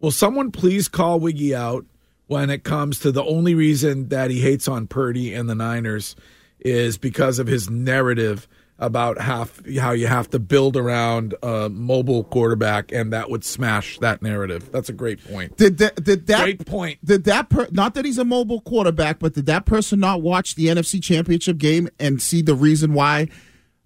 Will 0.00 0.10
someone 0.10 0.50
please 0.50 0.88
call 0.88 1.20
Wiggy 1.20 1.54
out 1.54 1.84
when 2.26 2.48
it 2.48 2.64
comes 2.64 2.98
to 3.00 3.12
the 3.12 3.24
only 3.24 3.54
reason 3.54 4.08
that 4.08 4.30
he 4.30 4.40
hates 4.40 4.68
on 4.68 4.86
Purdy 4.86 5.34
and 5.34 5.48
the 5.48 5.54
Niners 5.54 6.14
is 6.60 6.96
because 6.96 7.38
of 7.38 7.46
his 7.46 7.68
narrative 7.68 8.46
about 8.80 9.20
half 9.20 9.60
how 9.76 9.92
you 9.92 10.06
have 10.06 10.30
to 10.30 10.38
build 10.38 10.76
around 10.76 11.34
a 11.42 11.68
mobile 11.68 12.24
quarterback, 12.24 12.90
and 12.92 13.12
that 13.12 13.28
would 13.30 13.44
smash 13.44 13.98
that 13.98 14.22
narrative. 14.22 14.72
That's 14.72 14.88
a 14.88 14.94
great 14.94 15.22
point. 15.22 15.56
Did 15.58 15.78
that? 15.78 16.02
Did 16.02 16.26
that? 16.28 16.42
Great 16.42 16.66
point. 16.66 17.04
Did 17.04 17.24
that? 17.24 17.50
Per, 17.50 17.68
not 17.70 17.94
that 17.94 18.06
he's 18.06 18.16
a 18.16 18.24
mobile 18.24 18.62
quarterback, 18.62 19.18
but 19.18 19.34
did 19.34 19.46
that 19.46 19.66
person 19.66 20.00
not 20.00 20.22
watch 20.22 20.54
the 20.54 20.66
NFC 20.66 21.02
Championship 21.02 21.58
game 21.58 21.88
and 21.98 22.22
see 22.22 22.40
the 22.40 22.54
reason 22.54 22.94
why? 22.94 23.28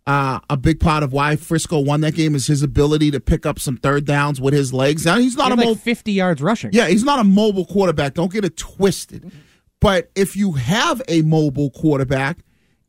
Uh, 0.07 0.39
a 0.51 0.57
big 0.57 0.81
part 0.81 1.03
of 1.03 1.13
why 1.15 1.35
Frisco 1.35 1.81
won 1.81 2.03
that 2.03 2.15
game 2.15 2.35
is 2.35 2.47
his 2.47 2.63
ability 2.63 3.11
to 3.11 3.21
pick 3.21 3.47
up 3.47 3.59
some 3.59 3.79
third 3.79 4.05
downs 4.05 4.39
with 4.39 4.53
his 4.53 4.71
legs. 4.73 5.07
Now 5.07 5.19
he's 5.19 5.35
not 5.37 5.47
He 5.47 5.53
a 5.53 5.57
like 5.57 5.65
mobile. 5.67 5.75
50 5.81 6.13
yards 6.13 6.43
rushing. 6.43 6.71
Yeah, 6.75 6.89
he's 6.89 7.05
not 7.05 7.21
a 7.21 7.25
mobile 7.25 7.65
quarterback. 7.65 8.13
Don't 8.15 8.31
get 8.31 8.45
it 8.45 8.57
twisted. 8.59 9.33
But 9.81 10.11
if 10.15 10.37
you 10.37 10.53
have 10.53 11.01
a 11.09 11.23
mobile 11.23 11.71
quarterback, 11.71 12.39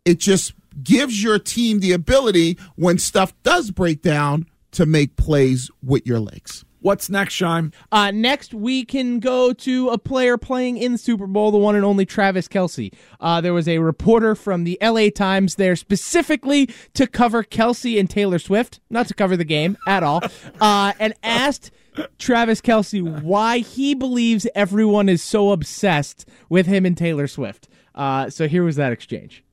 it 0.04 0.20
just 0.20 0.54
gives 0.84 1.24
your 1.24 1.40
team 1.40 1.80
the 1.80 1.94
ability 1.94 2.58
when 2.76 2.98
stuff 2.98 3.34
does 3.44 3.72
break 3.72 4.02
down 4.02 4.46
to 4.72 4.86
make 4.86 5.16
plays 5.16 5.72
with 5.82 6.06
your 6.06 6.20
legs. 6.20 6.66
What's 6.86 7.10
next, 7.10 7.34
Shime? 7.34 7.74
Uh, 7.92 8.12
next, 8.12 8.54
we 8.54 8.86
can 8.86 9.20
go 9.20 9.54
to 9.54 9.90
a 9.90 9.98
player 9.98 10.38
playing 10.38 10.78
in 10.78 10.92
the 10.92 10.98
Super 11.00 11.26
Bowl, 11.26 11.50
the 11.50 11.58
one 11.58 11.76
and 11.76 11.84
only 11.84 12.06
Travis 12.06 12.48
Kelce. 12.48 12.94
Uh, 13.20 13.42
there 13.42 13.56
was 13.56 13.68
a 13.68 13.80
reporter 13.80 14.36
from 14.36 14.66
the 14.66 14.78
LA 14.80 15.10
Times 15.10 15.56
there 15.56 15.76
specifically 15.76 16.70
to 16.94 17.08
cover 17.08 17.44
Kelce 17.44 18.00
and 18.00 18.08
Taylor 18.08 18.38
Swift, 18.38 18.82
not 18.92 19.08
to 19.08 19.16
cover 19.16 19.36
the 19.36 19.44
game 19.44 19.78
at 19.88 20.04
all, 20.04 20.22
uh, 20.62 20.94
and 21.00 21.16
asked 21.24 21.72
Travis 22.20 22.62
Kelce 22.62 23.02
why 23.24 23.58
he 23.58 23.96
believes 23.96 24.46
everyone 24.54 25.10
is 25.10 25.24
so 25.24 25.54
obsessed 25.54 26.30
with 26.50 26.68
him 26.68 26.86
and 26.86 26.96
Taylor 26.96 27.26
Swift. 27.26 27.68
Uh, 27.96 28.30
so 28.30 28.48
here 28.48 28.64
was 28.64 28.76
that 28.76 28.92
exchange. 28.92 29.44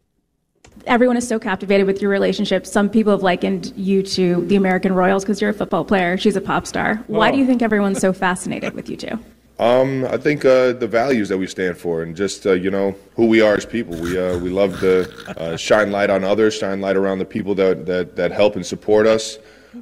Everyone 0.86 1.16
is 1.16 1.26
so 1.26 1.38
captivated 1.38 1.86
with 1.86 2.00
your 2.02 2.10
relationship. 2.10 2.66
Some 2.66 2.88
people 2.88 3.12
have 3.12 3.22
likened 3.22 3.72
you 3.76 4.02
to 4.02 4.44
the 4.46 4.56
American 4.56 4.92
Royals 4.94 5.24
because 5.24 5.40
you're 5.40 5.50
a 5.50 5.54
football 5.54 5.84
player. 5.84 6.16
She's 6.16 6.36
a 6.36 6.40
pop 6.40 6.66
star. 6.66 6.96
Why 7.06 7.28
Oh. 7.28 7.32
do 7.32 7.38
you 7.38 7.46
think 7.46 7.62
everyone's 7.62 7.98
so 8.00 8.12
fascinated 8.12 8.74
with 8.74 8.88
you 8.88 8.96
two? 8.96 9.18
Um, 9.58 10.04
I 10.06 10.16
think 10.16 10.44
uh, 10.44 10.72
the 10.72 10.88
values 10.88 11.28
that 11.28 11.38
we 11.38 11.46
stand 11.46 11.76
for, 11.76 12.02
and 12.02 12.16
just 12.16 12.46
uh, 12.46 12.52
you 12.52 12.68
know 12.70 12.96
who 13.14 13.26
we 13.26 13.42
are 13.42 13.54
as 13.54 13.64
people. 13.64 13.94
We 13.96 14.18
uh, 14.18 14.36
we 14.38 14.50
love 14.50 14.80
to 14.80 15.08
uh, 15.38 15.56
shine 15.56 15.92
light 15.92 16.10
on 16.10 16.24
others, 16.24 16.54
shine 16.54 16.80
light 16.80 16.96
around 16.96 17.18
the 17.20 17.24
people 17.26 17.54
that 17.56 17.86
that, 17.86 18.16
that 18.16 18.32
help 18.32 18.56
and 18.56 18.66
support 18.66 19.06
us. 19.06 19.38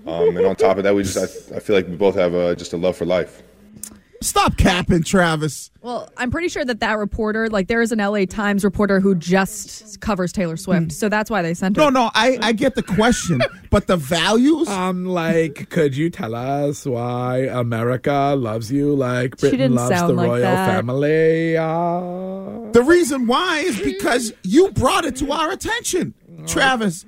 Um, 0.07 0.37
and 0.37 0.45
on 0.45 0.57
top 0.57 0.77
of 0.77 0.83
that, 0.83 0.95
we 0.95 1.05
just 1.05 1.17
I, 1.53 1.57
I 1.57 1.61
feel 1.61 1.77
like 1.77 1.89
we 1.89 1.97
both 1.97 2.15
have 2.17 2.35
uh, 2.35 2.55
just 2.57 2.75
a 2.75 2.77
love 2.77 2.95
for 2.97 3.07
life. 3.07 3.43
Stop 4.23 4.59
capping, 4.59 5.03
Travis. 5.03 5.71
Well, 5.81 6.11
I'm 6.19 6.31
pretty 6.31 6.49
sure 6.51 6.63
that 6.63 6.81
that 6.81 6.99
reporter, 6.99 7.49
like, 7.49 7.69
there 7.69 7.81
is 7.81 7.91
an 7.91 8.01
LA 8.01 8.27
Times 8.27 8.65
reporter 8.65 9.01
who 9.01 9.15
just 9.15 9.99
covers 10.03 10.31
Taylor 10.31 10.59
Swift, 10.59 10.93
so 10.93 11.09
that's 11.09 11.31
why 11.31 11.41
they 11.41 11.55
sent 11.55 11.77
her. 11.77 11.83
No, 11.85 11.89
no, 11.89 12.11
I, 12.15 12.39
I 12.43 12.53
get 12.53 12.75
the 12.75 12.83
question, 12.83 13.41
but 13.71 13.87
the 13.87 13.97
values. 13.97 14.69
I'm 14.69 15.07
like, 15.07 15.71
could 15.71 15.97
you 15.97 16.11
tell 16.11 16.35
us 16.35 16.85
why 16.85 17.49
America 17.51 18.35
loves 18.37 18.71
you 18.71 18.95
like 18.95 19.39
Britain 19.39 19.59
didn't 19.59 19.77
loves 19.77 19.97
sound 19.97 20.11
the 20.11 20.15
like 20.15 20.29
royal 20.29 20.41
that. 20.43 20.67
family? 20.67 21.57
Uh, 21.57 22.71
The 22.73 22.83
reason 22.87 23.27
why 23.27 23.61
is 23.61 23.81
because 23.81 24.35
you 24.43 24.71
brought 24.73 25.07
it 25.07 25.17
to 25.17 25.33
our 25.33 25.51
attention, 25.51 26.13
Travis. 26.47 27.07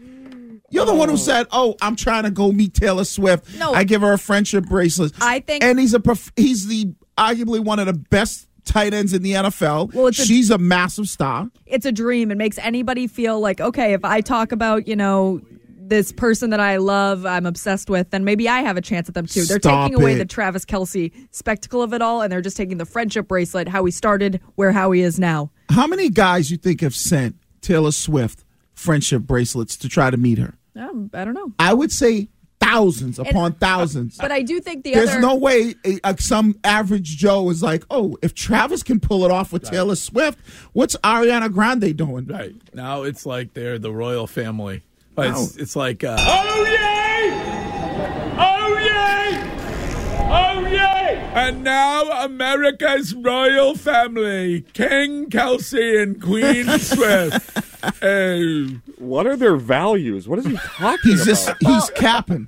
You're 0.71 0.87
the 0.87 0.95
one 0.95 1.11
who 1.11 1.19
said, 1.19 1.47
"Oh, 1.53 1.77
I'm 1.83 1.97
trying 1.97 2.23
to 2.23 2.31
go 2.31 2.51
meet 2.51 2.73
Taylor 2.73 3.05
Swift. 3.05 3.59
No. 3.59 3.75
I 3.75 3.85
give 3.85 4.01
her 4.01 4.15
a 4.15 4.19
friendship 4.19 4.65
bracelet." 4.65 5.13
I 5.21 5.41
think- 5.41 5.63
and 5.63 5.79
he's 5.79 5.93
a 5.93 6.01
prof- 6.01 6.33
he's 6.35 6.67
the 6.67 6.95
arguably 7.19 7.61
one 7.61 7.79
of 7.79 7.87
the 7.87 7.93
best 7.93 8.49
tight 8.65 8.95
ends 8.95 9.13
in 9.13 9.23
the 9.23 9.33
NFL. 9.33 9.93
Well, 9.93 10.07
it's 10.07 10.19
a- 10.21 10.25
She's 10.25 10.51
a 10.51 10.59
massive 10.59 11.09
star. 11.09 11.51
it's 11.67 11.85
a 11.87 11.93
dream. 11.93 12.31
It 12.31 12.39
makes 12.39 12.59
anybody 12.59 13.07
feel 13.07 13.41
like, 13.41 13.61
okay, 13.61 13.93
if 13.93 14.05
I 14.05 14.21
talk 14.21 14.53
about, 14.53 14.87
you 14.87 14.97
know, 14.97 15.41
this 15.85 16.13
person 16.13 16.51
that 16.51 16.61
I 16.61 16.77
love, 16.79 17.27
I'm 17.27 17.45
obsessed 17.45 17.91
with, 17.91 18.11
then 18.11 18.25
maybe 18.25 18.49
I 18.49 18.61
have 18.61 18.77
a 18.77 18.81
chance 18.81 19.09
at 19.09 19.15
them 19.15 19.27
too. 19.27 19.45
They're 19.45 19.59
Stop 19.59 19.89
taking 19.91 20.01
away 20.01 20.15
it. 20.15 20.19
the 20.19 20.25
Travis 20.25 20.65
Kelce 20.65 21.13
spectacle 21.33 21.83
of 21.83 21.93
it 21.93 22.01
all, 22.01 22.23
and 22.23 22.33
they're 22.33 22.41
just 22.41 22.57
taking 22.57 22.79
the 22.79 22.87
friendship 22.87 23.29
bracelet, 23.29 23.69
how 23.69 23.85
he 23.85 23.91
started, 23.91 24.41
where 24.55 24.73
how 24.73 24.93
he 24.93 25.03
is 25.03 25.19
now. 25.19 25.51
How 25.71 25.87
many 25.87 26.09
guys 26.09 26.51
you 26.51 26.57
think 26.57 26.81
have 26.83 26.95
sent 26.95 27.37
Taylor 27.61 27.91
Swift 27.93 28.45
friendship 28.75 29.23
bracelets 29.23 29.77
to 29.79 29.89
try 29.89 30.09
to 30.11 30.17
meet 30.17 30.39
her? 30.39 30.55
Um, 30.77 31.11
I 31.13 31.25
don't 31.27 31.35
know. 31.35 31.53
I 31.59 31.75
would 31.75 31.93
say 31.93 32.29
thousands 32.63 33.19
upon 33.19 33.53
thousands. 33.55 34.17
But 34.19 34.31
I 34.33 34.43
do 34.43 34.61
think 34.61 34.85
the 34.85 34.93
There's 34.95 35.11
other. 35.11 35.21
no 35.21 35.35
way 35.35 35.75
a, 35.85 35.99
a- 36.05 36.19
some 36.21 36.57
average 36.65 37.17
Joe 37.17 37.51
is 37.51 37.63
like, 37.63 37.85
oh, 37.91 38.17
if 38.23 38.35
Travis 38.35 38.83
can 38.83 39.01
pull 39.01 39.25
it 39.25 39.31
off 39.31 39.53
with 39.53 39.63
Taylor 39.65 39.97
Swift, 39.97 40.39
what's 40.73 40.97
Ariana 40.97 41.53
Grande 41.53 41.97
doing? 41.97 42.27
Right 42.27 42.55
now, 42.75 43.03
it's 43.03 43.27
like 43.27 43.55
they're 43.55 43.79
the 43.79 43.93
royal 43.93 44.27
family. 44.27 44.83
But 45.15 45.31
it's, 45.31 45.57
it's 45.57 45.77
like 45.77 46.05
uh, 46.05 46.17
Oh 46.19 46.65
yay! 46.65 47.33
Oh 48.39 48.79
yay! 48.79 49.41
Oh 50.31 50.67
yay! 50.67 51.31
And 51.35 51.63
now 51.65 52.25
America's 52.25 53.15
royal 53.15 53.75
family, 53.75 54.63
King 54.73 55.29
Kelce 55.29 56.03
and 56.03 56.23
Queen 56.23 56.67
Swift. 56.79 57.59
Oh, 58.03 58.69
What 59.03 59.27
are 59.27 59.37
their 59.37 59.57
values? 59.57 60.29
What 60.29 60.39
is 60.39 60.47
he 60.47 60.57
talking 60.65 61.11
He's 61.11 61.23
about? 61.23 61.27
just 61.27 61.53
he's 61.61 61.91
capping. 61.91 62.47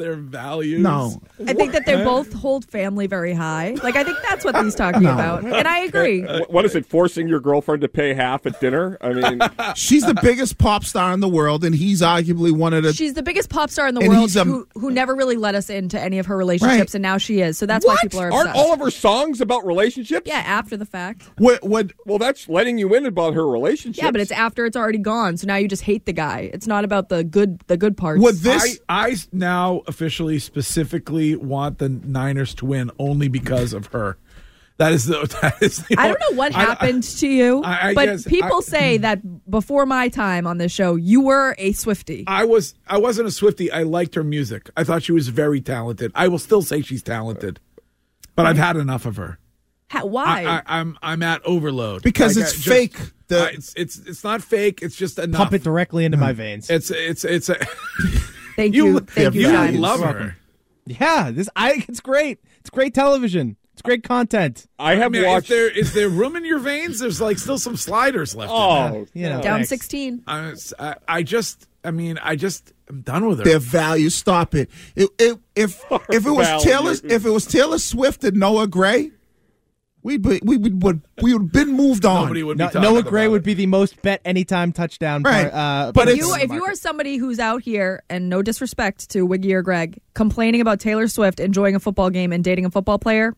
Their 0.00 0.16
values. 0.16 0.80
No. 0.80 1.20
I 1.46 1.52
think 1.54 1.72
that 1.72 1.86
they 1.86 2.02
both 2.02 2.32
hold 2.32 2.64
family 2.64 3.06
very 3.06 3.32
high. 3.32 3.76
Like 3.82 3.96
I 3.96 4.02
think 4.04 4.18
that's 4.28 4.44
what 4.44 4.56
he's 4.64 4.74
talking 4.74 5.02
No. 5.02 5.12
about, 5.14 5.44
and 5.44 5.68
I 5.68 5.80
agree. 5.80 6.24
Uh, 6.26 6.40
what- 6.40 6.50
what 6.52 6.64
is 6.64 6.74
it? 6.74 6.84
Forcing 6.86 7.28
your 7.28 7.40
girlfriend 7.40 7.80
to 7.82 7.88
pay 7.88 8.12
half 8.14 8.44
at 8.46 8.60
dinner? 8.60 8.98
I 9.00 9.12
mean, 9.12 9.40
She's 9.76 10.04
the 10.04 10.18
biggest 10.20 10.58
pop 10.58 10.84
star 10.84 11.12
in 11.12 11.20
the 11.20 11.28
world, 11.28 11.64
and 11.64 11.74
he's 11.74 12.00
arguably 12.02 12.52
one 12.52 12.74
of 12.74 12.82
the. 12.82 12.92
She's 12.92 13.14
the 13.14 13.22
biggest 13.22 13.48
pop 13.48 13.70
star 13.70 13.86
in 13.88 13.94
the 13.94 14.00
And 14.00 14.10
world 14.10 14.22
he's 14.22 14.36
a- 14.36 14.44
who 14.44 14.66
who 14.74 14.90
never 14.90 15.14
really 15.14 15.36
let 15.36 15.54
us 15.54 15.70
into 15.70 15.98
any 16.00 16.18
of 16.18 16.26
her 16.26 16.36
relationships, 16.36 16.78
Right. 16.90 16.94
and 16.94 17.02
now 17.02 17.18
she 17.18 17.40
is. 17.40 17.56
So 17.58 17.66
that's 17.66 17.86
why 17.86 17.96
people 18.02 18.20
are 18.20 18.32
aren't 18.32 18.54
all 18.56 18.72
of 18.72 18.80
her 18.80 18.90
songs 18.90 19.40
about 19.40 19.64
relationships? 19.64 20.26
yeah, 20.26 20.38
after 20.46 20.76
the 20.76 20.86
fact. 20.86 21.28
What? 21.38 21.62
What? 21.62 21.92
Well, 22.06 22.18
that's 22.18 22.48
letting 22.48 22.78
you 22.78 22.94
in 22.94 23.06
about 23.06 23.34
her 23.34 23.46
relationship. 23.48 24.02
Yeah, 24.02 24.10
but 24.10 24.20
it's 24.20 24.32
after 24.32 24.66
it's 24.66 24.76
already 24.76 24.98
gone. 24.98 25.36
So 25.36 25.46
now 25.46 25.56
you 25.56 25.68
just 25.68 25.82
hate 25.82 26.06
the 26.06 26.12
guy. 26.12 26.50
It's 26.52 26.66
not 26.66 26.84
about 26.84 27.08
the 27.10 27.22
good 27.24 27.60
the 27.68 27.76
good 27.76 27.96
parts. 27.96 28.22
Would 28.22 28.36
this? 28.36 28.78
I, 28.88 29.10
I 29.10 29.16
now 29.32 29.82
officially 29.90 30.38
specifically 30.38 31.36
want 31.36 31.78
the 31.78 31.88
Niners 31.90 32.54
to 32.54 32.64
win 32.64 32.90
only 32.98 33.28
because 33.28 33.72
of 33.74 33.86
her. 33.88 34.16
That 34.78 34.92
is 34.92 35.04
the. 35.04 35.18
That 35.42 35.60
is 35.62 35.84
the 35.86 35.96
I 35.98 36.08
don't 36.08 36.18
know 36.20 36.36
what 36.38 36.54
I- 36.56 36.60
I- 36.60 36.64
happened 36.64 37.02
to 37.02 37.28
you, 37.28 37.62
I- 37.62 37.88
I 37.90 37.94
but 37.94 38.06
guess- 38.06 38.24
people 38.24 38.56
I- 38.58 38.60
say 38.60 38.96
that 39.06 39.50
before 39.50 39.84
my 39.84 40.08
time 40.08 40.46
on 40.46 40.56
this 40.56 40.72
show, 40.72 40.94
you 40.96 41.20
were 41.20 41.54
a 41.58 41.74
Swiftie. 41.74 42.24
I 42.26 42.44
was 42.44 42.72
I 42.86 42.96
wasn't 42.96 43.28
a 43.28 43.30
Swiftie. 43.30 43.70
I 43.70 43.82
liked 43.82 44.14
her 44.14 44.24
music. 44.24 44.70
I 44.78 44.84
thought 44.84 45.02
she 45.02 45.12
was 45.12 45.28
very 45.28 45.60
talented. 45.60 46.12
I 46.14 46.28
will 46.28 46.38
still 46.38 46.62
say 46.62 46.80
she's 46.80 47.02
talented, 47.02 47.60
but 48.34 48.46
I've 48.46 48.56
had 48.56 48.76
enough 48.76 49.04
of 49.04 49.16
her. 49.16 49.38
Ha- 49.90 50.04
why? 50.06 50.44
I, 50.44 50.56
I, 50.56 50.62
I'm 50.80 50.96
I'm 51.02 51.22
at 51.24 51.44
overload 51.44 52.02
Because 52.02 52.36
Like, 52.36 52.44
it's 52.46 52.54
just- 52.54 52.68
fake. 52.68 52.96
The- 53.28 53.52
it's 53.52 53.74
it's 53.76 53.98
it's 53.98 54.24
not 54.24 54.40
fake. 54.42 54.80
It's 54.82 54.96
just 54.96 55.18
enough. 55.18 55.38
Pump 55.38 55.52
it 55.52 55.62
directly 55.62 56.04
into 56.06 56.16
my 56.16 56.32
veins. 56.32 56.70
It's 56.70 56.90
it's 56.90 57.24
it's 57.24 57.48
a. 57.50 57.56
thank 58.60 58.74
you- 58.74 58.86
you, 58.86 59.00
thank 59.00 59.34
you, 59.34 59.40
you 59.42 59.52
guys. 59.52 59.74
love 59.76 60.00
Welcome. 60.00 60.22
her. 60.22 60.36
Yeah, 60.86 61.30
this 61.30 61.48
I 61.56 61.84
it's 61.88 62.00
great. 62.00 62.40
It's 62.60 62.70
great 62.70 62.94
television. 62.94 63.56
It's 63.74 63.82
great 63.82 64.02
content. 64.02 64.66
I 64.78 64.96
have 64.96 65.12
mean, 65.12 65.24
watched. 65.24 65.50
Is 65.50 65.56
there 65.56 65.70
is 65.70 65.94
there 65.94 66.08
room 66.08 66.36
in 66.36 66.44
your 66.44 66.58
veins? 66.58 66.98
There's 66.98 67.20
like 67.20 67.38
still 67.38 67.58
some 67.58 67.76
sliders 67.76 68.34
left. 68.34 68.50
in 68.50 68.56
oh, 68.58 68.90
there. 68.92 69.06
You 69.14 69.28
know, 69.30 69.40
Down 69.40 69.58
thanks. 69.60 69.68
sixteen. 69.70 70.22
I, 70.26 70.54
I 70.78 70.94
I 71.08 71.22
just 71.22 71.66
I 71.84 71.90
mean 71.90 72.18
I 72.22 72.36
just 72.36 72.72
I'm 72.88 73.00
done 73.02 73.26
with 73.26 73.38
her. 73.38 73.44
Their 73.44 73.58
value. 73.58 74.10
Stop 74.10 74.54
it. 74.54 74.68
It, 74.96 75.08
it 75.18 75.38
if 75.54 75.82
if 76.10 76.26
it 76.26 76.30
was 76.30 76.46
values. 76.48 76.62
Taylor 76.64 77.14
if 77.14 77.24
it 77.24 77.30
was 77.30 77.46
Taylor 77.46 77.78
Swift 77.78 78.24
and 78.24 78.36
Noah 78.36 78.66
Gray, 78.66 79.12
we'd 80.02 80.22
be, 80.22 80.40
we 80.42 80.56
would 80.56 80.82
would 80.82 81.00
we 81.22 81.32
would 81.32 81.42
have 81.42 81.52
been 81.52 81.72
moved 81.76 82.04
on. 82.04 82.22
Nobody 82.24 82.42
would 82.42 82.58
No, 82.58 82.68
be 82.68 82.72
talking 82.72 82.82
Noah 82.94 83.02
Gray 83.02 83.24
about 83.24 83.32
would 83.32 83.42
it. 83.42 83.44
be 83.44 83.54
the 83.54 83.66
most 83.66 84.00
bet 84.02 84.20
anytime 84.24 84.72
touchdown. 84.72 85.22
Right. 85.22 85.50
par- 85.50 85.88
uh, 85.88 85.92
But 85.92 86.08
If 86.08 86.18
you, 86.18 86.34
if 86.34 86.50
you 86.52 86.64
are 86.64 86.74
somebody 86.74 87.16
who's 87.16 87.38
out 87.38 87.62
here, 87.62 88.02
and 88.10 88.28
no 88.28 88.42
disrespect 88.42 89.10
to 89.10 89.24
Wiggy 89.26 89.52
or 89.54 89.62
Greg, 89.62 90.00
complaining 90.14 90.60
about 90.60 90.80
Taylor 90.80 91.08
Swift 91.08 91.40
enjoying 91.40 91.74
a 91.74 91.80
football 91.80 92.10
game 92.10 92.32
and 92.32 92.42
dating 92.44 92.64
a 92.66 92.70
football 92.70 92.98
player, 92.98 93.34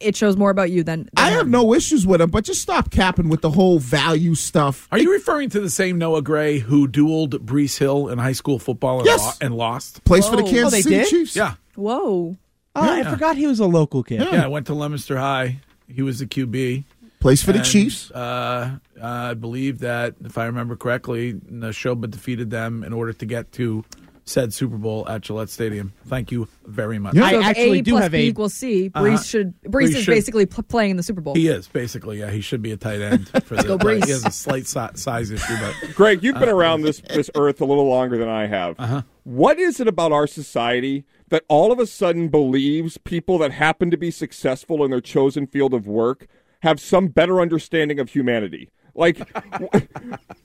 it 0.00 0.14
shows 0.14 0.36
more 0.36 0.50
about 0.50 0.70
you 0.70 0.84
than. 0.84 1.00
than 1.04 1.10
I 1.16 1.30
her. 1.30 1.38
have 1.38 1.48
no 1.48 1.74
issues 1.74 2.06
with 2.06 2.20
him, 2.20 2.30
but 2.30 2.44
just 2.44 2.62
stop 2.62 2.90
capping 2.90 3.28
with 3.28 3.40
the 3.40 3.50
whole 3.50 3.80
value 3.80 4.36
stuff. 4.36 4.86
Are 4.92 4.98
you 4.98 5.12
referring 5.12 5.50
to 5.50 5.60
the 5.60 5.70
same 5.70 5.98
Noah 5.98 6.22
Gray 6.22 6.58
who 6.58 6.86
dueled 6.86 7.30
Brees 7.44 7.76
Hill 7.78 8.08
in 8.08 8.18
high 8.18 8.30
school 8.32 8.58
football 8.60 8.98
and, 8.98 9.06
Yes. 9.06 9.24
lo- 9.24 9.32
and 9.46 9.54
lost? 9.56 10.04
Plays 10.04 10.28
for 10.28 10.36
the 10.36 10.44
Whoa. 10.44 10.50
Kansas 10.50 10.74
Oh, 10.74 10.82
City 10.82 10.94
did? 10.96 11.08
Chiefs. 11.08 11.34
Yeah, 11.36 11.54
Whoa. 11.74 12.36
Oh, 12.76 12.80
I 12.80 13.02
forgot 13.02 13.36
he 13.36 13.48
was 13.48 13.58
a 13.58 13.66
local 13.66 14.04
kid. 14.04 14.20
yeah. 14.20 14.44
I 14.44 14.46
went 14.46 14.66
to 14.68 14.74
Leominster 14.74 15.16
High. 15.18 15.60
He 15.88 16.02
was 16.02 16.18
the 16.18 16.26
QB. 16.26 16.84
Plays 17.20 17.42
for 17.42 17.52
the 17.52 17.60
Chiefs. 17.62 18.10
Uh, 18.12 18.78
I 19.02 19.34
believe 19.34 19.80
that, 19.80 20.14
if 20.24 20.38
I 20.38 20.46
remember 20.46 20.76
correctly, 20.76 21.34
Neshoba 21.34 22.08
defeated 22.08 22.50
them 22.50 22.84
in 22.84 22.92
order 22.92 23.12
to 23.12 23.26
get 23.26 23.50
to 23.52 23.84
said 24.24 24.52
Super 24.52 24.76
Bowl 24.76 25.08
at 25.08 25.22
Gillette 25.22 25.48
Stadium. 25.48 25.90
Thank 26.06 26.30
you 26.30 26.48
very 26.66 26.98
much. 26.98 27.16
I 27.16 27.40
actually 27.42 27.78
A 27.78 27.82
plus 27.82 28.08
B 28.10 28.18
equals 28.26 28.52
C. 28.54 28.90
Brees 28.90 29.14
Uh-huh. 29.14 29.22
should 29.22 29.62
Brees, 29.62 29.70
Brees 29.70 29.94
is 29.96 30.04
should- 30.04 30.12
basically 30.12 30.44
pl- 30.46 30.64
playing 30.64 30.90
in 30.92 30.96
the 30.98 31.02
Super 31.02 31.22
Bowl. 31.22 31.34
He 31.34 31.48
is 31.48 31.66
basically, 31.66 32.18
yeah. 32.20 32.30
He 32.30 32.42
should 32.42 32.60
be 32.60 32.70
a 32.72 32.76
tight 32.76 33.00
end 33.00 33.28
for 33.44 33.56
the. 33.56 33.62
go, 33.62 33.78
but 33.78 33.86
Brees. 33.86 34.04
He 34.04 34.10
has 34.10 34.26
a 34.26 34.30
slight 34.30 34.66
si- 34.66 34.80
size 34.96 35.30
issue, 35.30 35.54
but 35.60 35.94
Greg, 35.94 36.22
you've 36.22 36.38
been 36.38 36.50
Uh, 36.50 36.54
around 36.54 36.82
this 36.82 37.00
this 37.14 37.30
earth 37.36 37.62
a 37.62 37.64
little 37.64 37.88
longer 37.88 38.18
than 38.18 38.28
I 38.28 38.46
have. 38.46 39.04
What 39.24 39.58
is 39.58 39.80
it 39.80 39.88
about 39.88 40.12
our 40.12 40.26
society 40.26 41.04
that 41.30 41.44
all 41.48 41.72
of 41.72 41.78
a 41.78 41.86
sudden 41.86 42.28
believes 42.28 42.98
people 42.98 43.38
that 43.38 43.52
happen 43.52 43.90
to 43.90 43.96
be 43.96 44.10
successful 44.10 44.84
in 44.84 44.90
their 44.90 45.00
chosen 45.00 45.46
field 45.46 45.74
of 45.74 45.86
work 45.86 46.26
have 46.62 46.80
some 46.80 47.08
better 47.08 47.40
understanding 47.40 48.00
of 48.00 48.10
humanity? 48.10 48.70
Like, 48.94 49.20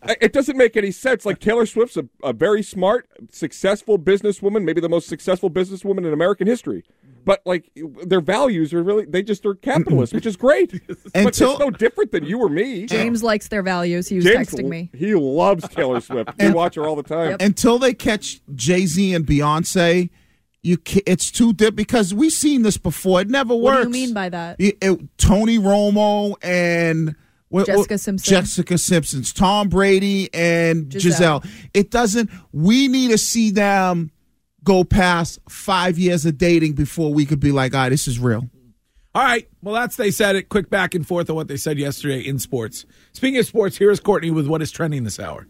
it 0.04 0.32
doesn't 0.32 0.58
make 0.58 0.78
any 0.78 0.92
sense. 0.92 1.26
Like 1.26 1.40
Taylor 1.40 1.66
Swift's 1.66 1.98
a, 1.98 2.08
a 2.24 2.34
very 2.34 2.62
smart, 2.62 3.10
successful 3.32 3.98
businesswoman, 3.98 4.64
maybe 4.64 4.80
the 4.80 4.90
most 4.90 5.08
successful 5.08 5.50
businesswoman 5.50 6.06
in 6.06 6.14
American 6.14 6.46
history. 6.46 6.84
But 7.26 7.42
like 7.46 7.72
their 8.06 8.22
values 8.22 8.74
are 8.74 8.84
really—they 8.84 9.24
just 9.24 9.46
are 9.46 9.56
capitalist, 9.56 10.14
which 10.14 10.26
is 10.26 10.36
great. 10.36 10.72
but 10.88 10.98
it's 11.16 11.40
Until- 11.40 11.58
no 11.58 11.70
different 11.72 12.12
than 12.12 12.26
you 12.26 12.38
or 12.40 12.50
me. 12.50 12.86
James 12.86 13.24
likes 13.24 13.48
their 13.48 13.64
values. 13.64 14.10
He 14.10 14.18
was 14.18 14.26
James, 14.26 14.50
texting 14.50 14.68
me. 14.68 14.92
He 14.94 15.16
loves 15.16 15.68
Taylor 15.70 16.02
Swift. 16.02 16.32
We 16.38 16.52
watch 16.52 16.76
her 16.76 16.86
all 16.86 16.98
the 16.98 17.04
time. 17.04 17.38
Until 17.40 17.80
they 17.80 17.94
catch 17.94 18.42
Jay 18.54 18.86
Z 18.86 19.16
and 19.16 19.26
Beyonce, 19.26 20.10
you 20.64 20.78
ca 20.78 21.02
it's 21.06 21.30
too 21.30 21.54
dip 21.54 21.76
because 21.76 22.14
we've 22.14 22.32
seen 22.32 22.62
this 22.64 22.78
before. 22.78 23.22
It 23.22 23.30
never 23.30 23.54
works. 23.54 23.86
What 23.86 23.92
do 23.92 23.98
you 24.00 24.06
mean 24.06 24.14
by 24.14 24.30
that? 24.30 24.56
It- 24.60 24.78
it- 24.82 25.18
Tony 25.18 25.60
Romo 25.60 26.36
and 26.42 27.16
what- 27.50 27.68
Jessica 27.68 27.94
what- 27.94 28.00
Simpson. 28.00 28.30
Jessica 28.34 28.78
Simpson's 28.78 29.34
Tom 29.34 29.70
Brady 29.70 30.34
and 30.34 30.90
Gisele. 30.90 31.42
Gisele. 31.42 31.44
It 31.74 31.92
doesn't. 31.92 32.30
We 32.52 32.88
need 32.88 33.12
to 33.12 33.18
see 33.18 33.52
them 33.52 34.12
go 34.64 34.84
past 34.86 35.40
five 35.50 36.00
years 36.00 36.26
of 36.26 36.38
dating 36.38 36.74
before 36.74 37.14
we 37.14 37.26
could 37.26 37.42
be 37.42 37.52
like, 37.52 37.76
ah, 37.76 37.90
this 37.90 38.08
is 38.08 38.18
real. 38.18 38.50
All 39.16 39.22
right. 39.22 39.48
Well, 39.62 39.76
that's 39.76 39.98
they 39.98 40.10
said 40.10 40.36
it. 40.38 40.48
Quick 40.50 40.70
back 40.70 40.96
and 40.96 41.06
forth 41.06 41.30
on 41.30 41.36
what 41.36 41.48
they 41.50 41.58
said 41.58 41.78
yesterday 41.78 42.22
in 42.22 42.40
sports. 42.40 42.86
Speaking 43.12 43.38
of 43.40 43.46
sports, 43.46 43.78
here 43.78 43.92
is 43.92 44.00
Courtney 44.00 44.32
with 44.32 44.48
what 44.48 44.62
is 44.62 44.72
trending 44.72 45.04
this 45.04 45.20
hour. 45.20 45.46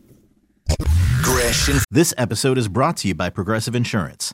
Gresh. 1.21 1.69
This 1.89 2.13
episode 2.17 2.57
is 2.57 2.67
brought 2.67 2.97
to 2.97 3.07
you 3.07 3.15
by 3.15 3.29
Progressive 3.29 3.75
Insurance. 3.75 4.33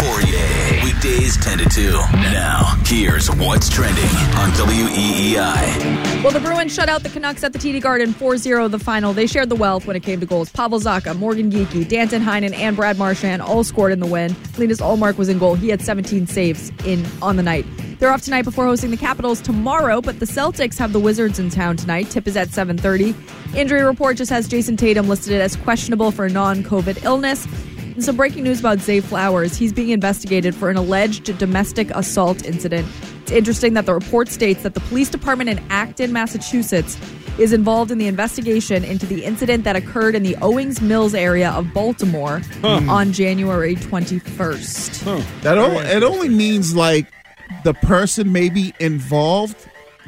Poirier. 0.00 0.82
Weekdays 0.82 1.36
10 1.36 1.58
to 1.58 1.68
2. 1.68 1.92
Now, 2.32 2.80
here's 2.86 3.30
what's 3.36 3.68
trending 3.68 4.04
on 4.36 4.50
WEEI. 4.52 6.22
Well, 6.22 6.32
the 6.32 6.40
Bruins 6.40 6.74
shut 6.74 6.88
out 6.88 7.02
the 7.02 7.08
Canucks 7.08 7.44
at 7.44 7.52
the 7.52 7.58
TD 7.58 7.80
Garden 7.82 8.12
4-0 8.12 8.70
the 8.70 8.78
final. 8.78 9.12
They 9.12 9.26
shared 9.26 9.50
the 9.50 9.56
wealth 9.56 9.86
when 9.86 9.96
it 9.96 10.02
came 10.02 10.20
to 10.20 10.26
goals. 10.26 10.50
Pavel 10.50 10.80
Zacha, 10.80 11.16
Morgan 11.18 11.50
Geekie, 11.50 11.86
Danton 11.86 12.22
Heinen, 12.22 12.54
and 12.54 12.76
Brad 12.76 12.98
Marchand 12.98 13.42
all 13.42 13.62
scored 13.62 13.92
in 13.92 14.00
the 14.00 14.06
win. 14.06 14.34
Linus 14.58 14.80
Ullmark 14.80 15.16
was 15.16 15.28
in 15.28 15.38
goal. 15.38 15.54
He 15.54 15.68
had 15.68 15.82
17 15.82 16.26
saves 16.26 16.72
in 16.84 17.06
on 17.20 17.36
the 17.36 17.42
night. 17.42 17.66
They're 17.98 18.10
off 18.10 18.22
tonight 18.22 18.46
before 18.46 18.64
hosting 18.64 18.90
the 18.90 18.96
Capitals 18.96 19.42
tomorrow, 19.42 20.00
but 20.00 20.20
the 20.20 20.26
Celtics 20.26 20.78
have 20.78 20.94
the 20.94 21.00
Wizards 21.00 21.38
in 21.38 21.50
town 21.50 21.76
tonight. 21.76 22.08
Tip 22.08 22.26
is 22.26 22.34
at 22.36 22.48
7:30. 22.48 23.14
Injury 23.54 23.82
report 23.82 24.16
just 24.16 24.30
has 24.30 24.48
Jayson 24.48 24.78
Tatum 24.78 25.06
listed 25.06 25.38
as 25.38 25.56
questionable 25.56 26.10
for 26.10 26.26
non-COVID 26.28 27.04
illness. 27.04 27.46
And 28.00 28.04
some 28.06 28.16
breaking 28.16 28.44
news 28.44 28.60
about 28.60 28.78
Zay 28.78 29.00
Flowers. 29.00 29.58
He's 29.58 29.74
being 29.74 29.90
investigated 29.90 30.54
for 30.54 30.70
an 30.70 30.78
alleged 30.78 31.36
domestic 31.36 31.90
assault 31.90 32.42
incident. 32.46 32.88
It's 33.20 33.30
interesting 33.30 33.74
that 33.74 33.84
the 33.84 33.92
report 33.92 34.30
states 34.30 34.62
that 34.62 34.72
the 34.72 34.80
police 34.80 35.10
department 35.10 35.50
in 35.50 35.58
Acton, 35.68 36.10
Massachusetts, 36.10 36.96
is 37.38 37.52
involved 37.52 37.90
in 37.90 37.98
the 37.98 38.06
investigation 38.06 38.84
into 38.84 39.04
the 39.04 39.22
incident 39.22 39.64
that 39.64 39.76
occurred 39.76 40.14
in 40.14 40.22
the 40.22 40.34
Owings 40.36 40.80
Mills 40.80 41.14
area 41.14 41.50
of 41.50 41.74
Baltimore 41.74 42.40
Huh. 42.62 42.80
on 42.88 43.12
January 43.12 43.74
21st. 43.76 45.04
That 45.42 45.58
o- 45.58 45.80
it 45.80 46.02
only 46.02 46.30
means 46.30 46.74
like 46.74 47.06
the 47.64 47.74
person 47.74 48.32
maybe 48.32 48.72
involved 48.80 49.58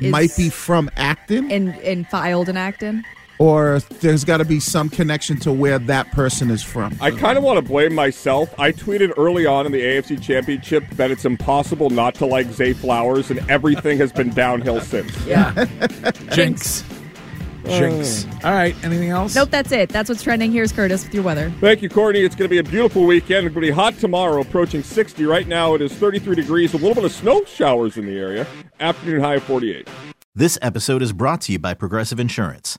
Is- 0.00 0.10
might 0.10 0.34
be 0.34 0.48
from 0.48 0.90
Acton, 0.96 1.50
And, 1.52 1.76
and 1.80 2.06
filed 2.08 2.48
in 2.48 2.56
Acton. 2.56 3.04
Or 3.42 3.80
there's 3.98 4.24
got 4.24 4.36
to 4.36 4.44
be 4.44 4.60
some 4.60 4.88
connection 4.88 5.36
to 5.36 5.50
where 5.52 5.76
that 5.76 6.08
person 6.12 6.48
is 6.48 6.62
from. 6.62 6.96
I 7.00 7.10
kind 7.10 7.36
of 7.36 7.42
want 7.42 7.56
to 7.56 7.62
blame 7.62 7.92
myself. 7.92 8.56
I 8.56 8.70
tweeted 8.70 9.12
early 9.16 9.46
on 9.46 9.66
in 9.66 9.72
the 9.72 9.80
AFC 9.80 10.22
Championship 10.22 10.88
that 10.90 11.10
it's 11.10 11.24
impossible 11.24 11.90
not 11.90 12.14
to 12.16 12.26
like 12.26 12.46
Zay 12.52 12.72
Flowers, 12.72 13.32
and 13.32 13.40
everything 13.50 13.98
has 13.98 14.12
been 14.12 14.30
downhill 14.30 14.80
since. 14.80 15.26
Yeah. 15.26 15.66
Jinx. 16.30 16.84
Jinx. 17.64 18.26
Uh, 18.26 18.40
all 18.44 18.52
right. 18.52 18.76
Anything 18.84 19.10
else? 19.10 19.34
Nope, 19.34 19.50
that's 19.50 19.72
it. 19.72 19.88
That's 19.88 20.08
what's 20.08 20.22
trending. 20.22 20.52
Here's 20.52 20.70
Curtis 20.70 21.02
with 21.02 21.12
your 21.12 21.24
weather. 21.24 21.52
Thank 21.58 21.82
you, 21.82 21.88
Courtney. 21.88 22.20
It's 22.20 22.36
going 22.36 22.48
to 22.48 22.48
be 22.48 22.58
a 22.58 22.62
beautiful 22.62 23.04
weekend. 23.04 23.48
It's 23.48 23.54
going 23.54 23.66
to 23.66 23.72
be 23.72 23.74
hot 23.74 23.98
tomorrow, 23.98 24.40
approaching 24.40 24.84
60. 24.84 25.24
Right 25.24 25.48
now, 25.48 25.74
it 25.74 25.82
is 25.82 25.92
33 25.94 26.36
degrees, 26.36 26.74
a 26.74 26.76
little 26.76 26.94
bit 26.94 27.04
of 27.04 27.10
snow 27.10 27.44
showers 27.46 27.96
in 27.96 28.06
the 28.06 28.16
area. 28.16 28.46
Afternoon 28.78 29.20
high 29.20 29.34
of 29.34 29.42
48. 29.42 29.88
This 30.32 30.58
episode 30.62 31.02
is 31.02 31.12
brought 31.12 31.40
to 31.42 31.52
you 31.52 31.58
by 31.58 31.74
Progressive 31.74 32.20
Insurance. 32.20 32.78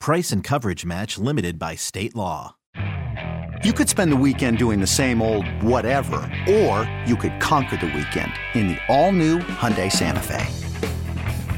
Price 0.00 0.32
and 0.32 0.44
coverage 0.44 0.86
match 0.86 1.18
limited 1.18 1.58
by 1.58 1.74
state 1.74 2.14
law. 2.14 2.54
You 3.64 3.72
could 3.72 3.88
spend 3.88 4.12
the 4.12 4.16
weekend 4.16 4.56
doing 4.58 4.78
the 4.80 4.86
same 4.86 5.20
old 5.20 5.44
whatever, 5.62 6.30
or 6.48 6.88
you 7.04 7.16
could 7.16 7.40
conquer 7.40 7.76
the 7.76 7.86
weekend 7.86 8.32
in 8.54 8.68
the 8.68 8.78
all-new 8.88 9.40
Hyundai 9.40 9.90
Santa 9.90 10.20
Fe. 10.22 10.46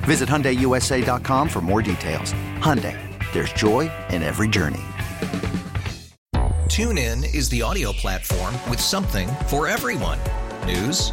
Visit 0.05 0.26
HyundaiUSA.com 0.29 1.48
for 1.48 1.61
more 1.61 1.83
details. 1.83 2.33
Hyundai, 2.57 2.96
there's 3.33 3.53
joy 3.53 3.90
in 4.09 4.22
every 4.22 4.48
journey. 4.48 4.81
TuneIn 6.70 7.35
is 7.35 7.50
the 7.50 7.61
audio 7.61 7.92
platform 7.92 8.55
with 8.70 8.81
something 8.81 9.29
for 9.48 9.68
everyone. 9.68 10.18
News. 10.66 11.12